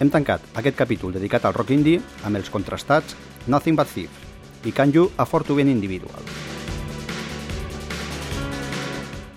Hem 0.00 0.08
tancat 0.08 0.40
aquest 0.56 0.78
capítol 0.78 1.12
dedicat 1.12 1.44
al 1.44 1.52
rock 1.52 1.74
indie 1.74 2.00
amb 2.24 2.38
els 2.38 2.48
contrastats 2.48 3.12
Nothing 3.52 3.76
But 3.76 3.90
Thief 3.92 4.64
i 4.64 4.72
Can 4.72 4.94
You 4.96 5.10
Afford 5.20 5.46
to 5.46 5.56
Be 5.58 5.66
an 5.66 5.68
Individual. 5.68 6.24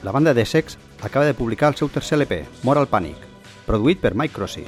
La 0.03 0.11
banda 0.15 0.33
de 0.33 0.45
Sex 0.45 0.77
acaba 1.01 1.25
de 1.25 1.33
publicar 1.33 1.67
el 1.67 1.75
seu 1.75 1.89
tercer 1.91 2.17
LP, 2.17 2.45
Moral 2.63 2.87
Panic, 2.87 3.19
produït 3.67 3.99
per 3.99 4.15
Mike 4.15 4.35
Crossy, 4.35 4.63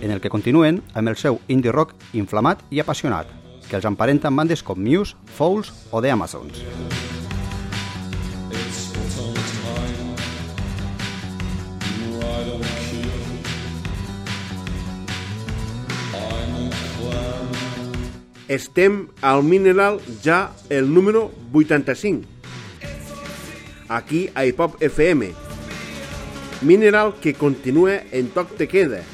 en 0.00 0.14
el 0.14 0.22
que 0.22 0.30
continuen 0.30 0.82
amb 0.94 1.10
el 1.10 1.18
seu 1.18 1.40
indie 1.48 1.74
rock 1.74 1.94
inflamat 2.14 2.62
i 2.70 2.78
apassionat, 2.78 3.26
que 3.66 3.78
els 3.78 3.86
emparenta 3.90 4.30
amb 4.30 4.42
bandes 4.42 4.62
com 4.62 4.78
Muse, 4.78 5.18
Fouls 5.34 5.74
o 5.90 6.02
The 6.02 6.14
Amazons. 6.14 6.62
Estem 18.50 19.06
al 19.22 19.44
Mineral 19.44 20.00
ja 20.24 20.50
el 20.70 20.92
número 20.92 21.30
85. 21.52 22.26
Aquí 23.86 24.28
a 24.34 24.44
Hip 24.44 24.58
Hop 24.58 24.74
FM. 24.80 25.30
Mineral 26.62 27.14
que 27.22 27.34
continua 27.34 28.02
en 28.10 28.26
toc 28.34 28.56
de 28.58 28.66
queda. 28.66 29.04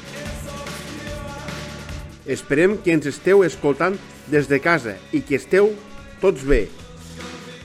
Esperem 2.25 2.79
que 2.81 2.97
ens 2.97 3.05
esteu 3.05 3.45
escoltant 3.45 4.01
des 4.25 4.49
de 4.49 4.57
casa 4.57 4.97
i 5.13 5.21
que 5.21 5.37
esteu 5.37 5.69
tots 6.17 6.41
bé. 6.41 6.65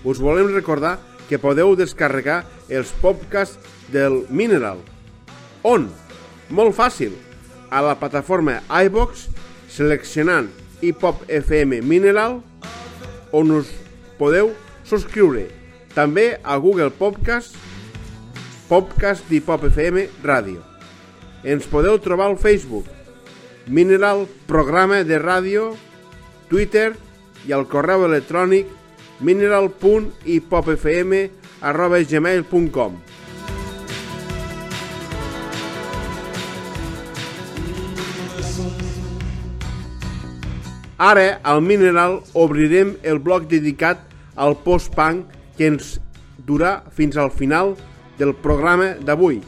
Us 0.04 0.20
volem 0.20 0.52
recordar 0.52 0.98
que 1.24 1.40
podeu 1.40 1.72
descarregar 1.72 2.42
els 2.68 2.92
podcasts 3.00 3.56
del 3.88 4.26
Mineral. 4.28 4.84
On? 5.64 5.88
Molt 6.52 6.76
fàcil. 6.76 7.16
A 7.72 7.80
la 7.80 7.96
plataforma 7.96 8.60
iVox, 8.68 9.30
seleccionant 9.72 10.52
Hip 10.82 11.02
Hop 11.06 11.22
FM 11.30 11.80
Mineral, 11.86 12.42
on 13.32 13.50
us 13.56 13.70
podeu 14.18 14.52
subscriure. 14.84 15.46
També 15.94 16.38
a 16.42 16.56
Google 16.58 16.90
Podcast, 16.90 17.56
Podcast 18.68 19.24
d'Hip 19.30 19.48
Hop 19.48 19.64
FM 19.70 20.06
Ràdio. 20.26 20.60
Ens 21.44 21.66
podeu 21.70 21.98
trobar 22.02 22.26
al 22.30 22.38
Facebook, 22.38 22.86
Mineral 23.66 24.26
Programa 24.50 25.04
de 25.06 25.18
Ràdio, 25.22 25.76
Twitter 26.50 26.92
i 27.46 27.52
al 27.56 27.66
correu 27.70 28.04
electrònic 28.06 28.66
mineral.hipopfm 29.22 31.12
arroba 31.62 32.02
gmail.com 32.02 33.11
Ara, 41.02 41.40
al 41.42 41.62
Mineral, 41.62 42.20
obrirem 42.32 42.92
el 43.02 43.18
bloc 43.18 43.48
dedicat 43.50 44.04
al 44.38 44.54
post-punk 44.62 45.32
que 45.56 45.66
ens 45.72 45.96
durà 46.46 46.76
fins 46.94 47.18
al 47.18 47.32
final 47.34 47.72
del 48.20 48.30
programa 48.44 48.92
d'avui. 49.02 49.40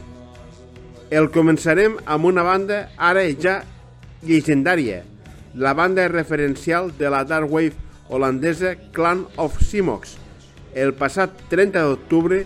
El 1.14 1.28
començarem 1.30 1.94
amb 2.10 2.26
una 2.26 2.42
banda 2.42 2.80
ara 2.98 3.22
ja 3.38 3.60
llegendària, 4.26 5.04
la 5.54 5.76
banda 5.78 6.08
referencial 6.10 6.90
de 6.98 7.14
la 7.14 7.22
dark 7.22 7.46
wave 7.46 7.78
holandesa 8.10 8.74
Clan 8.90 9.22
of 9.38 9.62
Simox. 9.62 10.18
El 10.74 10.90
passat 10.98 11.38
30 11.54 11.86
d'octubre 11.86 12.42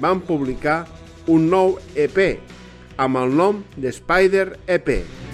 van 0.00 0.24
publicar 0.24 0.86
un 1.28 1.50
nou 1.52 1.76
EP 1.92 2.24
amb 2.96 3.20
el 3.20 3.36
nom 3.36 3.64
de 3.76 3.92
Spider 3.92 4.54
EP. 4.64 5.25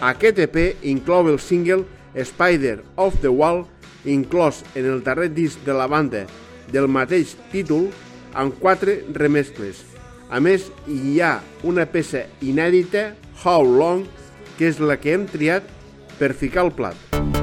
Aquest 0.00 0.38
EP 0.40 0.56
inclou 0.88 1.28
el 1.28 1.36
single 1.38 1.84
Spider 2.16 2.78
of 2.96 3.18
the 3.20 3.28
Wall, 3.28 3.66
inclòs 4.08 4.62
en 4.72 4.88
el 4.88 5.02
darrer 5.04 5.28
disc 5.36 5.60
de 5.66 5.76
la 5.76 5.86
banda 5.92 6.24
del 6.72 6.88
mateix 6.88 7.34
títol, 7.52 7.90
amb 8.32 8.56
quatre 8.62 9.02
remescles. 9.12 9.84
A 10.32 10.40
més, 10.40 10.70
hi 10.88 11.18
ha 11.20 11.40
una 11.68 11.84
peça 11.84 12.24
inèdita, 12.40 13.10
How 13.44 13.60
Long, 13.66 14.06
que 14.56 14.72
és 14.72 14.80
la 14.80 14.96
que 14.96 15.12
hem 15.12 15.28
triat 15.28 15.68
per 16.16 16.32
ficar 16.32 16.64
al 16.64 16.72
plat. 16.72 16.96
Eyes 17.10 17.39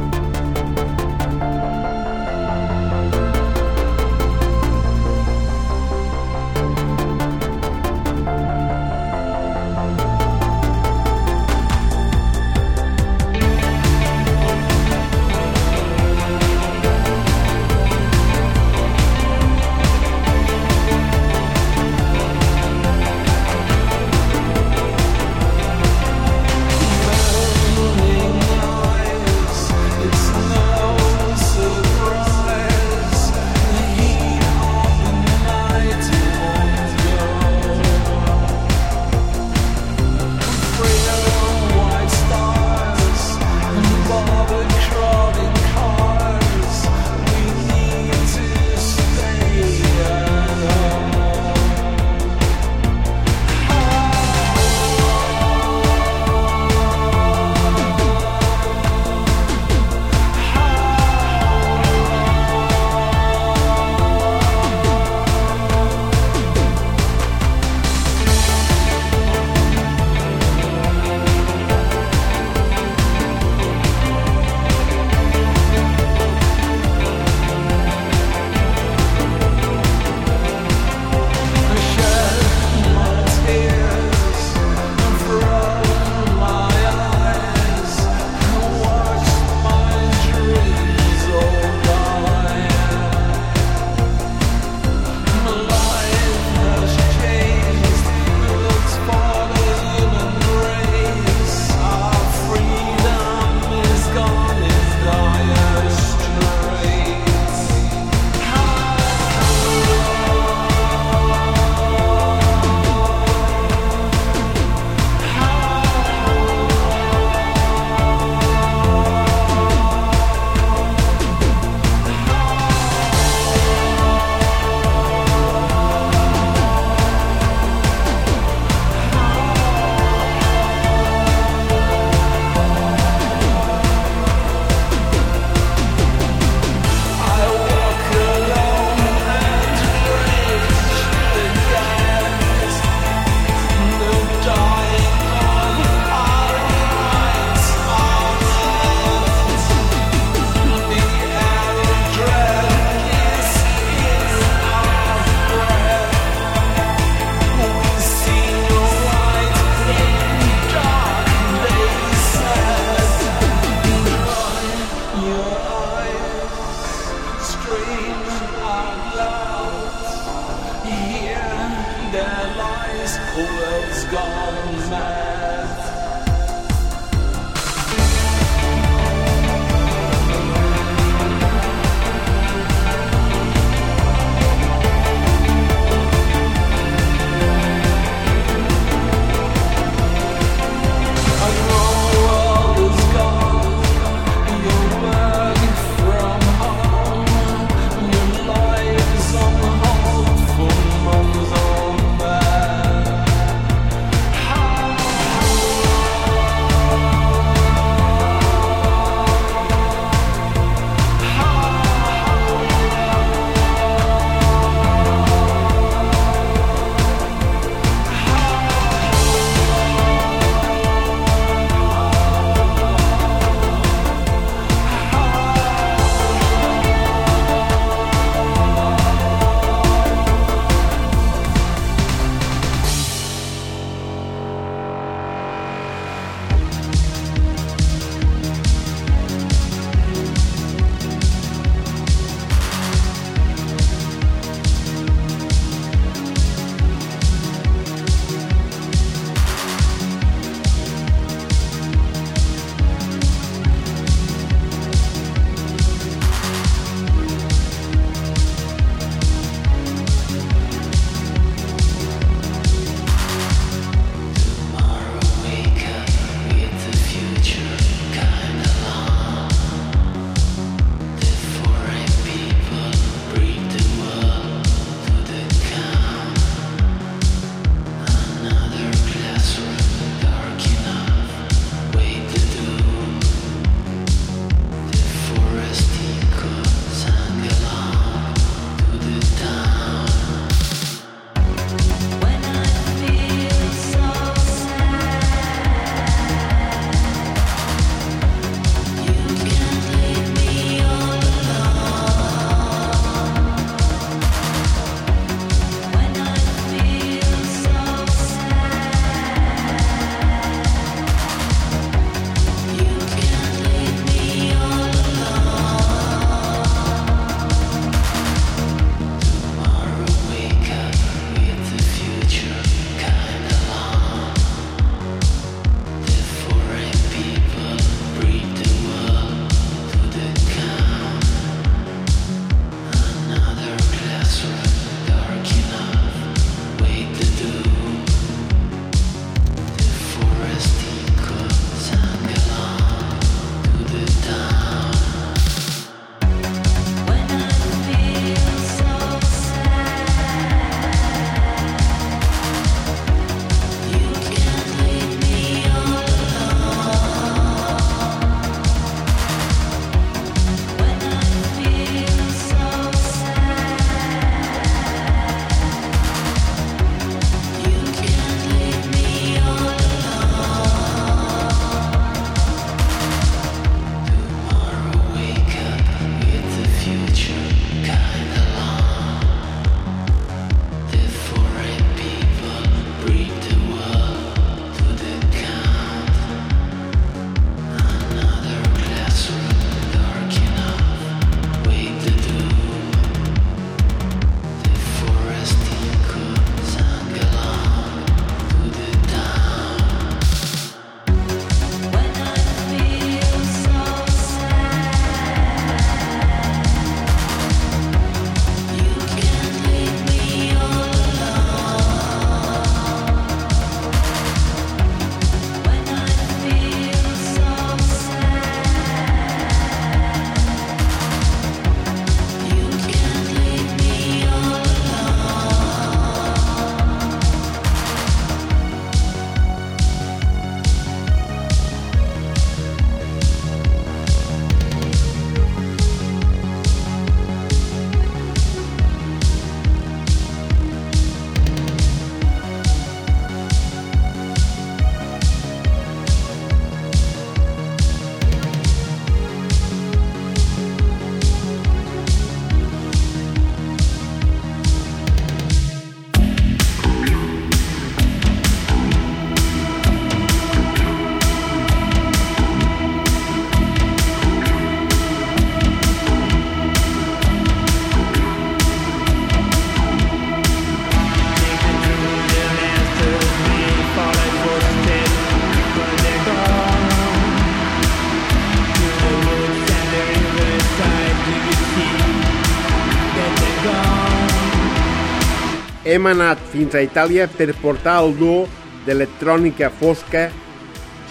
hem 485.88 486.07
anat 486.09 486.39
fins 486.51 486.76
a 486.76 486.81
Itàlia 486.84 487.30
per 487.31 487.53
portar 487.61 488.01
el 488.03 488.11
duo 488.19 488.41
d'electrònica 488.84 489.69
fosca 489.80 490.26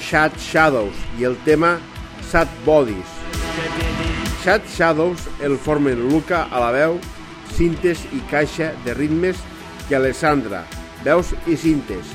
Shad 0.04 0.36
Shadows 0.36 0.98
i 1.16 1.24
el 1.24 1.38
tema 1.46 1.78
Sad 2.28 2.50
Bodies. 2.66 3.14
Shad 4.42 4.68
Shadows 4.68 5.24
el 5.40 5.56
formen 5.56 6.02
Luca 6.10 6.42
a 6.52 6.60
la 6.60 6.68
veu, 6.76 6.98
cintes 7.56 8.04
i 8.12 8.20
caixa 8.28 8.74
de 8.84 8.92
ritmes 8.98 9.40
i 9.88 9.96
Alessandra, 9.96 10.66
veus 11.06 11.32
i 11.48 11.56
cintes. 11.56 12.12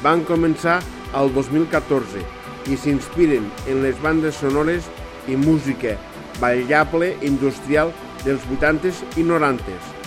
Van 0.00 0.24
començar 0.24 0.78
al 1.12 1.28
2014 1.36 2.24
i 2.72 2.80
s'inspiren 2.80 3.52
en 3.68 3.84
les 3.84 4.00
bandes 4.00 4.40
sonores 4.40 4.88
i 5.28 5.36
música 5.36 5.98
ballable 6.40 7.12
industrial 7.20 7.92
dels 8.24 8.48
80s 8.48 9.04
i 9.20 9.28
90s. 9.28 9.97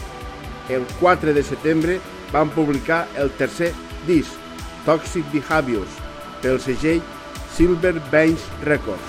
El 0.72 0.86
4 1.02 1.34
de 1.34 1.44
setembre 1.44 2.00
van 2.32 2.50
publicar 2.50 3.06
el 3.18 3.30
tercer 3.32 3.74
disc, 4.08 4.32
Toxic 4.86 5.26
Behaviors, 5.34 5.92
pel 6.42 6.62
segell 6.64 7.02
Silver 7.52 8.00
Banks 8.10 8.46
Records. 8.64 9.04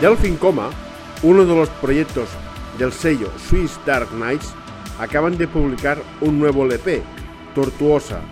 Delfin 0.00 0.36
Coma, 0.38 0.70
uno 1.22 1.44
de 1.44 1.54
los 1.54 1.68
proyectos 1.80 2.28
del 2.78 2.92
sello 2.92 3.30
Swiss 3.48 3.78
Dark 3.86 4.08
Knights, 4.08 4.52
acaban 4.98 5.38
de 5.38 5.46
publicar 5.46 6.02
un 6.20 6.40
nuevo 6.40 6.64
LP, 6.64 7.00
Tortuosa, 7.54 8.22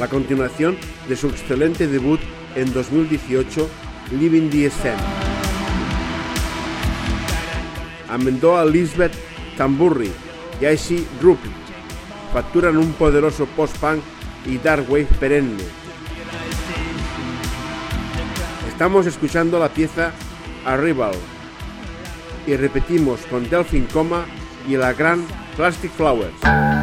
la 0.00 0.08
continuación 0.08 0.78
de 1.10 1.16
su 1.16 1.28
excelente 1.28 1.86
debut 1.86 2.20
en 2.56 2.72
2018, 2.72 3.68
Living 4.12 4.48
the 4.48 4.70
Scene. 4.70 5.23
Amendó 8.14 8.56
a 8.56 8.64
Lisbeth 8.64 9.12
Tamburri 9.56 10.12
y 10.60 10.66
Icy 10.66 11.04
Rupi. 11.20 11.50
Facturan 12.32 12.76
un 12.76 12.92
poderoso 12.92 13.44
post-punk 13.56 14.00
y 14.46 14.58
dark 14.58 14.88
wave 14.88 15.08
perenne. 15.18 15.64
Estamos 18.68 19.06
escuchando 19.06 19.58
la 19.58 19.68
pieza 19.68 20.12
Arrival 20.64 21.14
y 22.46 22.54
repetimos 22.54 23.20
con 23.22 23.50
Delphin 23.50 23.86
Coma 23.92 24.26
y 24.68 24.76
la 24.76 24.92
gran 24.92 25.26
Plastic 25.56 25.90
Flowers. 25.90 26.73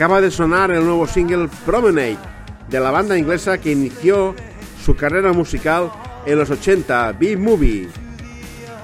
Acaba 0.00 0.22
de 0.22 0.30
sonar 0.30 0.70
el 0.70 0.82
nuevo 0.82 1.06
single 1.06 1.50
Promenade 1.66 2.16
de 2.70 2.80
la 2.80 2.90
banda 2.90 3.18
inglesa 3.18 3.58
que 3.58 3.72
inició 3.72 4.34
su 4.82 4.96
carrera 4.96 5.34
musical 5.34 5.92
en 6.24 6.38
los 6.38 6.48
80, 6.48 7.12
B-Movie, 7.20 7.86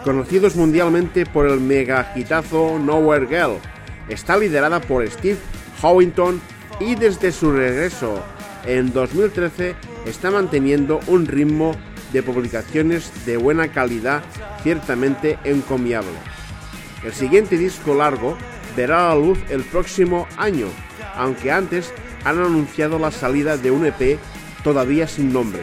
conocidos 0.04 0.56
mundialmente 0.56 1.24
por 1.24 1.46
el 1.46 1.58
mega 1.58 2.12
hitazo 2.14 2.78
Nowhere 2.78 3.26
Girl. 3.28 3.56
Está 4.10 4.36
liderada 4.36 4.78
por 4.78 5.08
Steve 5.08 5.38
Howington 5.80 6.38
y 6.80 6.96
desde 6.96 7.32
su 7.32 7.50
regreso 7.50 8.22
en 8.66 8.92
2013 8.92 9.74
está 10.04 10.30
manteniendo 10.30 11.00
un 11.06 11.24
ritmo 11.24 11.74
de 12.12 12.22
publicaciones 12.22 13.24
de 13.24 13.38
buena 13.38 13.68
calidad 13.68 14.22
ciertamente 14.62 15.38
encomiable. 15.44 16.18
El 17.02 17.14
siguiente 17.14 17.56
disco 17.56 17.94
largo 17.94 18.36
verá 18.76 19.08
la 19.08 19.14
luz 19.14 19.38
el 19.48 19.62
próximo 19.62 20.28
año, 20.36 20.66
aunque 21.16 21.50
antes 21.50 21.92
han 22.24 22.38
anunciado 22.38 22.98
la 22.98 23.10
salida 23.10 23.56
de 23.56 23.70
un 23.70 23.86
EP 23.86 24.18
todavía 24.62 25.06
sin 25.06 25.32
nombre. 25.32 25.62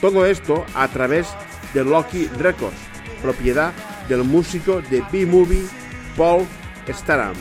Todo 0.00 0.26
esto 0.26 0.64
a 0.74 0.88
través 0.88 1.26
de 1.74 1.84
Lucky 1.84 2.26
Records, 2.38 2.76
propiedad 3.22 3.72
del 4.08 4.24
músico 4.24 4.80
de 4.82 5.02
B-Movie 5.12 5.66
Paul 6.16 6.46
Staram. 6.88 7.34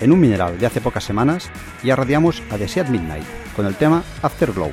En 0.00 0.12
un 0.12 0.20
mineral 0.20 0.58
de 0.58 0.66
hace 0.66 0.80
pocas 0.80 1.04
semanas 1.04 1.50
ya 1.82 1.96
radiamos 1.96 2.42
a 2.50 2.58
The 2.58 2.68
Seat 2.68 2.88
Midnight 2.88 3.24
con 3.54 3.66
el 3.66 3.74
tema 3.76 4.04
Afterglow, 4.22 4.70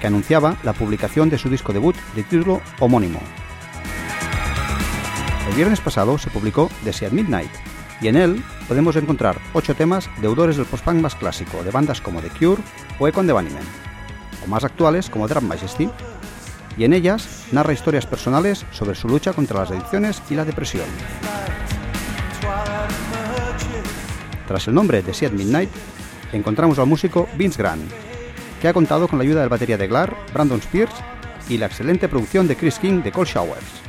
que 0.00 0.06
anunciaba 0.06 0.56
la 0.62 0.72
publicación 0.72 1.30
de 1.30 1.38
su 1.38 1.48
disco 1.48 1.72
debut 1.72 1.96
de 2.14 2.22
título 2.22 2.60
homónimo. 2.80 3.20
El 5.48 5.54
viernes 5.54 5.80
pasado 5.80 6.18
se 6.18 6.30
publicó 6.30 6.70
The 6.84 6.92
Seat 6.92 7.12
Midnight 7.12 7.50
y 8.00 8.08
en 8.08 8.16
él 8.16 8.44
podemos 8.68 8.96
encontrar 8.96 9.38
ocho 9.52 9.74
temas 9.74 10.08
deudores 10.20 10.56
del 10.56 10.66
post-punk 10.66 11.00
más 11.00 11.14
clásico 11.14 11.62
de 11.62 11.70
bandas 11.70 12.00
como 12.00 12.20
The 12.20 12.30
Cure 12.30 12.62
o 12.98 13.08
Econ 13.08 13.26
de 13.26 13.32
Bunnymen, 13.32 13.62
o 14.44 14.48
más 14.48 14.64
actuales 14.64 15.08
como 15.10 15.28
Drum 15.28 15.44
Majesty, 15.44 15.88
y 16.76 16.84
en 16.84 16.92
ellas 16.92 17.46
narra 17.52 17.72
historias 17.72 18.06
personales 18.06 18.64
sobre 18.72 18.94
su 18.94 19.08
lucha 19.08 19.32
contra 19.32 19.60
las 19.60 19.70
adicciones 19.70 20.22
y 20.28 20.34
la 20.34 20.44
depresión. 20.44 20.86
Tras 24.46 24.68
el 24.68 24.74
nombre 24.74 25.02
de 25.02 25.14
Seat 25.14 25.32
Midnight, 25.32 25.70
encontramos 26.32 26.78
al 26.78 26.86
músico 26.86 27.28
Vince 27.36 27.62
Grant, 27.62 27.90
que 28.64 28.68
ha 28.68 28.72
contado 28.72 29.08
con 29.08 29.18
la 29.18 29.24
ayuda 29.24 29.40
del 29.40 29.50
batería 29.50 29.76
de 29.76 29.86
Glar, 29.86 30.16
Brandon 30.32 30.58
Spears 30.58 30.94
y 31.50 31.58
la 31.58 31.66
excelente 31.66 32.08
producción 32.08 32.48
de 32.48 32.56
Chris 32.56 32.78
King 32.78 33.02
de 33.02 33.12
Cold 33.12 33.28
Showers. 33.28 33.83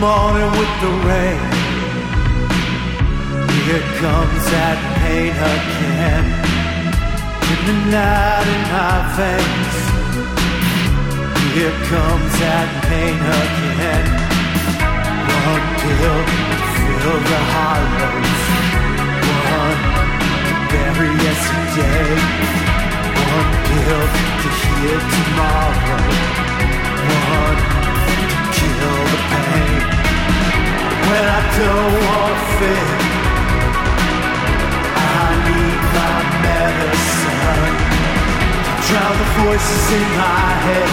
Morning 0.00 0.50
with 0.54 0.74
the 0.78 0.92
rain, 1.10 1.42
here 3.66 3.86
comes 3.98 4.42
that 4.54 4.78
pain 5.02 5.34
again. 5.34 6.24
In 7.50 7.60
the 7.66 7.76
night 7.90 8.46
in 8.46 8.62
my 8.70 8.94
veins, 9.18 9.76
here 11.50 11.74
comes 11.90 12.30
that 12.38 12.68
pain 12.86 13.18
again. 13.42 14.06
One 15.50 15.66
pill 15.82 16.18
to 16.46 16.58
fill 16.78 17.18
the 17.18 17.40
hollows, 17.58 18.42
one 19.50 19.82
to 20.46 20.54
bury 20.70 21.10
yesterday, 21.26 22.14
one 23.34 23.50
pill 23.66 24.04
to 24.42 24.48
heal 24.62 25.00
tomorrow, 25.10 26.02
one 27.34 27.87
kill 28.78 29.02
the 29.12 29.20
pain 29.30 29.80
when 31.08 31.24
I 31.38 31.42
don't 31.58 31.94
want 32.06 32.34
to 32.38 32.46
feel. 32.58 32.90
I 34.96 35.28
need 35.48 35.80
my 35.98 36.16
medicine 36.46 37.74
to 38.64 38.72
drown 38.86 39.14
the 39.22 39.28
voices 39.42 39.84
in 39.98 40.06
my 40.22 40.48
head. 40.66 40.90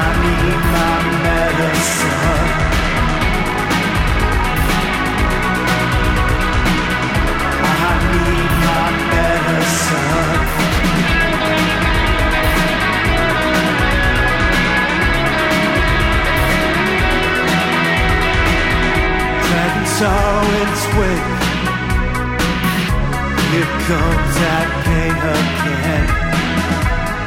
I 0.00 0.08
need 0.24 0.60
my 0.76 0.96
medicine. 1.26 2.20
I 7.64 7.92
need 8.12 8.50
my 8.66 8.86
medicine. 9.14 10.81
In 20.02 20.66
its 20.66 20.82
wake. 20.98 21.30
Here 23.52 23.72
comes 23.86 24.34
that 24.42 24.68
pain 24.82 25.14
again, 25.14 26.06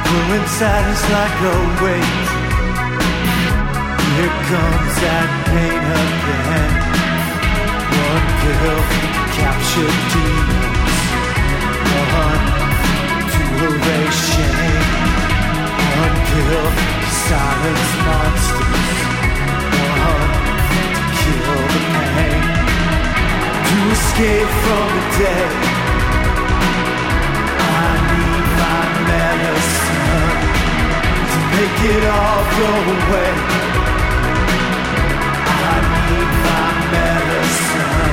pulling 0.04 0.46
sadness 0.60 1.02
like 1.16 1.36
a 1.40 1.56
weight. 1.80 2.20
Here 4.12 4.36
comes 4.52 4.92
that 5.04 5.28
pain 5.48 5.84
again. 6.04 6.72
One 7.96 8.26
pill 8.44 8.80
to 8.92 9.22
capture 9.40 9.92
demons, 10.12 10.98
one 11.96 12.44
to 13.32 13.42
erase 13.72 14.20
shame, 14.36 14.88
one 15.96 16.16
pill 16.28 16.68
silence 17.24 17.92
monsters, 18.04 19.00
one 19.80 20.32
to 20.68 20.84
kill 21.16 21.62
the 21.72 21.82
pain 22.12 22.55
to 23.68 23.76
escape 23.90 24.50
from 24.64 24.86
the 24.96 25.04
day. 25.18 25.46
I 27.58 27.90
need 28.12 28.46
my 28.62 28.82
medicine 29.10 30.34
to 31.30 31.38
make 31.54 31.80
it 31.94 32.04
all 32.16 32.42
go 32.60 32.70
away. 32.96 33.32
I 35.72 35.76
need 35.94 36.30
my 36.46 36.68
medicine. 36.94 38.04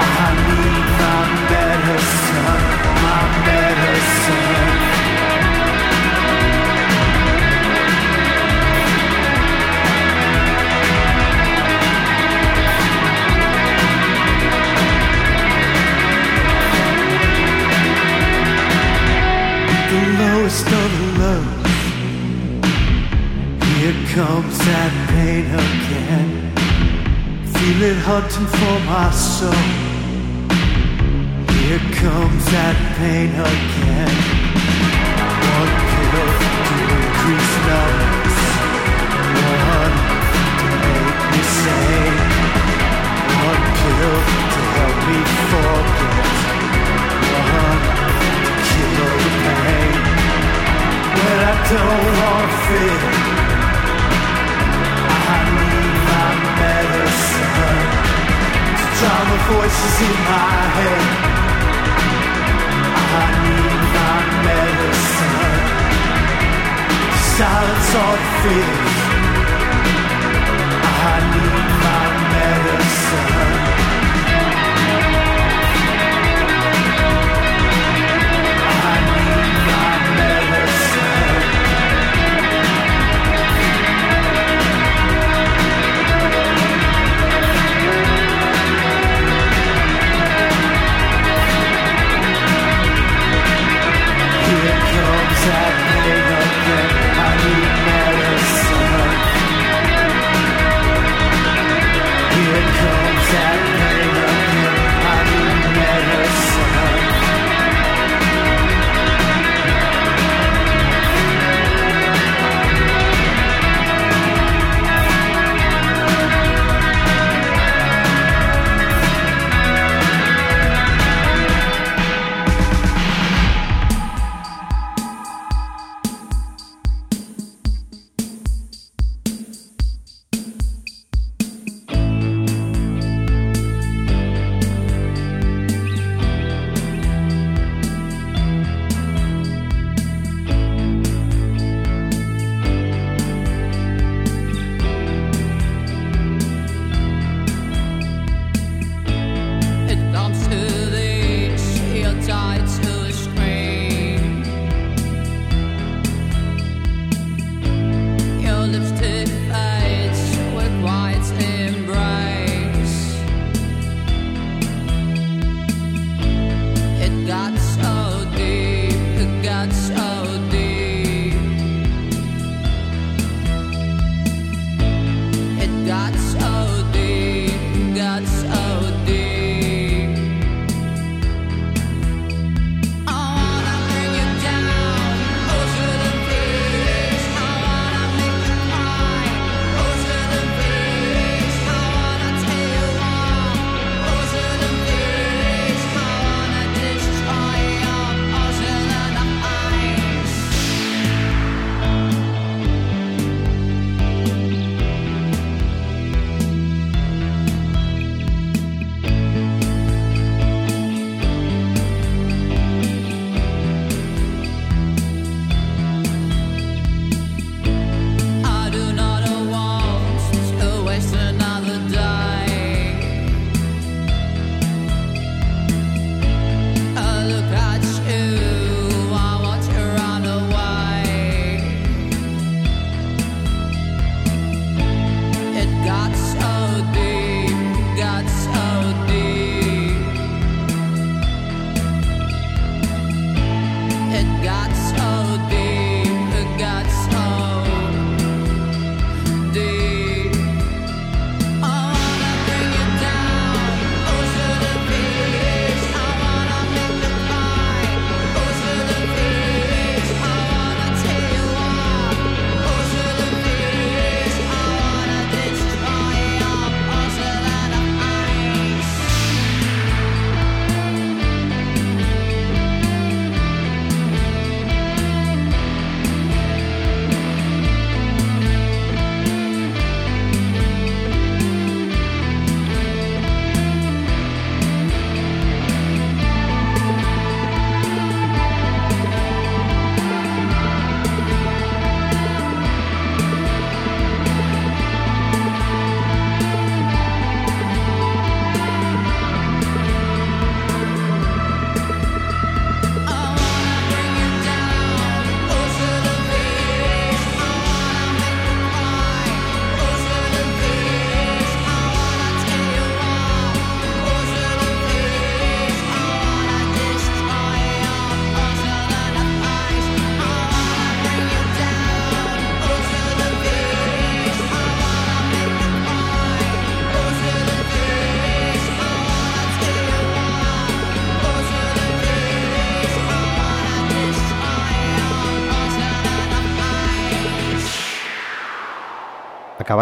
I 0.00 0.28
need 0.48 0.86
my 1.02 1.20
medicine, 1.52 2.62
my 3.04 3.20
medicine. 3.46 4.63
Lowest 20.54 20.66
of 20.66 21.18
lows. 21.18 21.64
Here 23.74 23.98
comes 24.14 24.58
that 24.58 24.92
pain 25.10 25.46
again. 25.46 26.30
Feel 27.54 27.82
it 27.82 27.98
hunting 27.98 28.46
for 28.46 28.78
my 28.86 29.10
soul. 29.10 29.50
Here 31.54 31.82
comes 31.98 32.44
that 32.52 32.76
pain 32.98 33.30
again. 33.30 34.14
One 35.58 35.72
pill 35.90 36.30
to 36.66 36.76
increase 37.02 37.54
numbers. 37.66 38.38
One 39.74 39.94
to 40.60 40.68
make 40.82 41.20
me 41.32 41.42
sane. 41.58 42.18
One 43.42 43.62
pill 43.78 44.16
to 44.54 44.60
help 44.76 44.96
me 45.08 45.18
forget. 45.50 46.28
One 47.42 47.82
kill 48.68 49.12
the 49.18 49.30
pain 49.42 50.13
I 51.24 51.54
don't 51.70 52.06
want 52.20 52.50
to 52.50 52.58
feel. 52.66 53.02
I 55.32 55.40
need 55.58 55.96
my 56.10 56.28
medicine 56.62 57.80
to 58.78 58.84
drown 58.98 59.26
the 59.32 59.38
voices 59.52 59.96
in 60.08 60.16
my 60.30 60.54
head. 60.78 61.04
I 63.20 63.26
need 63.44 63.80
my 63.96 64.16
medicine 64.48 65.64
silence 67.36 67.94
all 68.02 68.18
fears. 68.40 68.94
I 71.06 71.16
need 71.34 71.73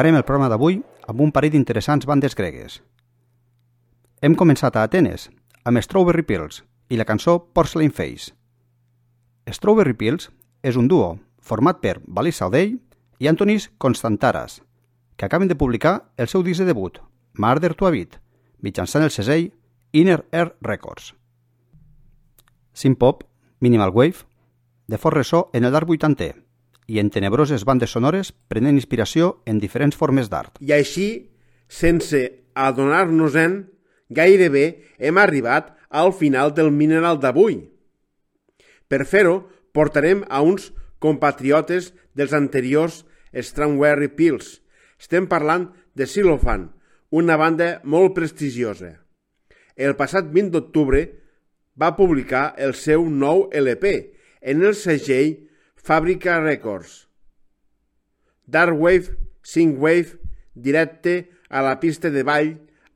Acabarem 0.03 0.19
el 0.19 0.25
programa 0.27 0.49
d'avui 0.51 0.81
amb 1.07 1.21
un 1.23 1.31
parell 1.31 1.53
d'interessants 1.55 2.09
bandes 2.11 2.35
gregues. 2.35 2.81
Hem 4.19 4.35
començat 4.35 4.75
a 4.75 4.83
Atenes, 4.83 5.29
amb 5.63 5.79
Strawberry 5.79 6.25
Pills 6.27 6.65
i 6.91 6.99
la 6.99 7.07
cançó 7.07 7.37
Porcelain 7.55 7.95
Face. 7.95 8.35
Strawberry 9.47 9.95
Pills 9.95 10.27
és 10.67 10.75
un 10.75 10.91
duo 10.91 11.21
format 11.39 11.79
per 11.79 12.01
Valis 12.19 12.43
Saudell 12.43 12.75
i 13.23 13.31
Antonis 13.31 13.69
Constantaras, 13.79 14.59
que 15.15 15.31
acaben 15.31 15.47
de 15.47 15.61
publicar 15.63 16.11
el 16.17 16.27
seu 16.27 16.43
disc 16.43 16.59
de 16.59 16.67
debut, 16.73 16.99
Murder 17.39 17.77
to 17.79 17.87
a 17.87 17.95
Beat, 17.95 18.19
mitjançant 18.59 19.07
el 19.07 19.15
segell 19.15 19.53
Inner 19.93 20.25
Air 20.33 20.57
Records. 20.67 21.13
Synth-pop, 22.75 23.23
minimal 23.61 23.95
wave, 23.95 24.27
de 24.89 24.99
fort 24.99 25.23
ressò 25.23 25.47
en 25.53 25.63
el 25.63 25.79
dark 25.79 25.87
80 25.87 26.43
i 26.87 26.99
en 26.99 27.11
tenebroses 27.11 27.65
bandes 27.65 27.93
sonores 27.95 28.33
prenen 28.49 28.79
inspiració 28.79 29.43
en 29.47 29.61
diferents 29.63 29.97
formes 29.97 30.31
d'art. 30.33 30.59
I 30.61 30.75
així, 30.77 31.09
sense 31.69 32.21
adonar-nos-en, 32.55 33.63
gairebé 34.13 34.67
hem 34.99 35.19
arribat 35.19 35.73
al 35.89 36.13
final 36.13 36.53
del 36.55 36.71
mineral 36.73 37.21
d'avui. 37.21 37.63
Per 38.89 39.05
fer-ho, 39.09 39.49
portarem 39.73 40.25
a 40.29 40.43
uns 40.45 40.71
compatriotes 41.01 41.93
dels 42.15 42.35
anteriors 42.37 43.03
Strangberry 43.33 44.11
Pills. 44.13 44.61
Estem 45.01 45.27
parlant 45.27 45.71
de 45.97 46.07
Silofan, 46.07 46.69
una 47.11 47.37
banda 47.37 47.81
molt 47.85 48.15
prestigiosa. 48.17 48.99
El 49.77 49.97
passat 49.97 50.29
20 50.29 50.53
d'octubre 50.53 51.01
va 51.81 51.95
publicar 51.97 52.53
el 52.61 52.75
seu 52.77 53.09
nou 53.09 53.49
LP 53.53 53.93
en 54.53 54.63
el 54.63 54.77
segell 54.77 55.49
Fàbrica 55.83 56.41
Records. 56.41 57.09
Dark 58.47 58.79
Wave, 58.79 59.17
Synthwave, 59.43 60.19
directe 60.55 61.33
a 61.51 61.63
la 61.63 61.81
pista 61.81 62.11
de 62.11 62.23
ball 62.23 62.53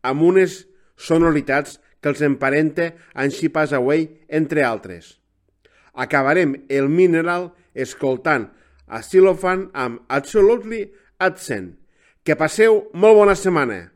amb 0.07 0.23
unes 0.23 0.67
sonoritats 0.95 1.81
que 2.01 2.13
els 2.13 2.23
emparenta 2.23 2.93
amb 3.15 3.35
She 3.35 3.51
Pass 3.51 3.75
Away, 3.75 4.07
entre 4.29 4.63
altres. 4.63 5.17
Acabarem 5.95 6.55
el 6.69 6.87
Mineral 6.89 7.51
escoltant 7.75 8.53
a 8.87 9.03
Silofan 9.03 9.71
amb 9.75 10.05
Absolutely 10.07 10.87
Absent. 11.19 11.75
Que 12.23 12.39
passeu 12.39 12.85
molt 12.95 13.19
bona 13.19 13.35
setmana. 13.39 13.87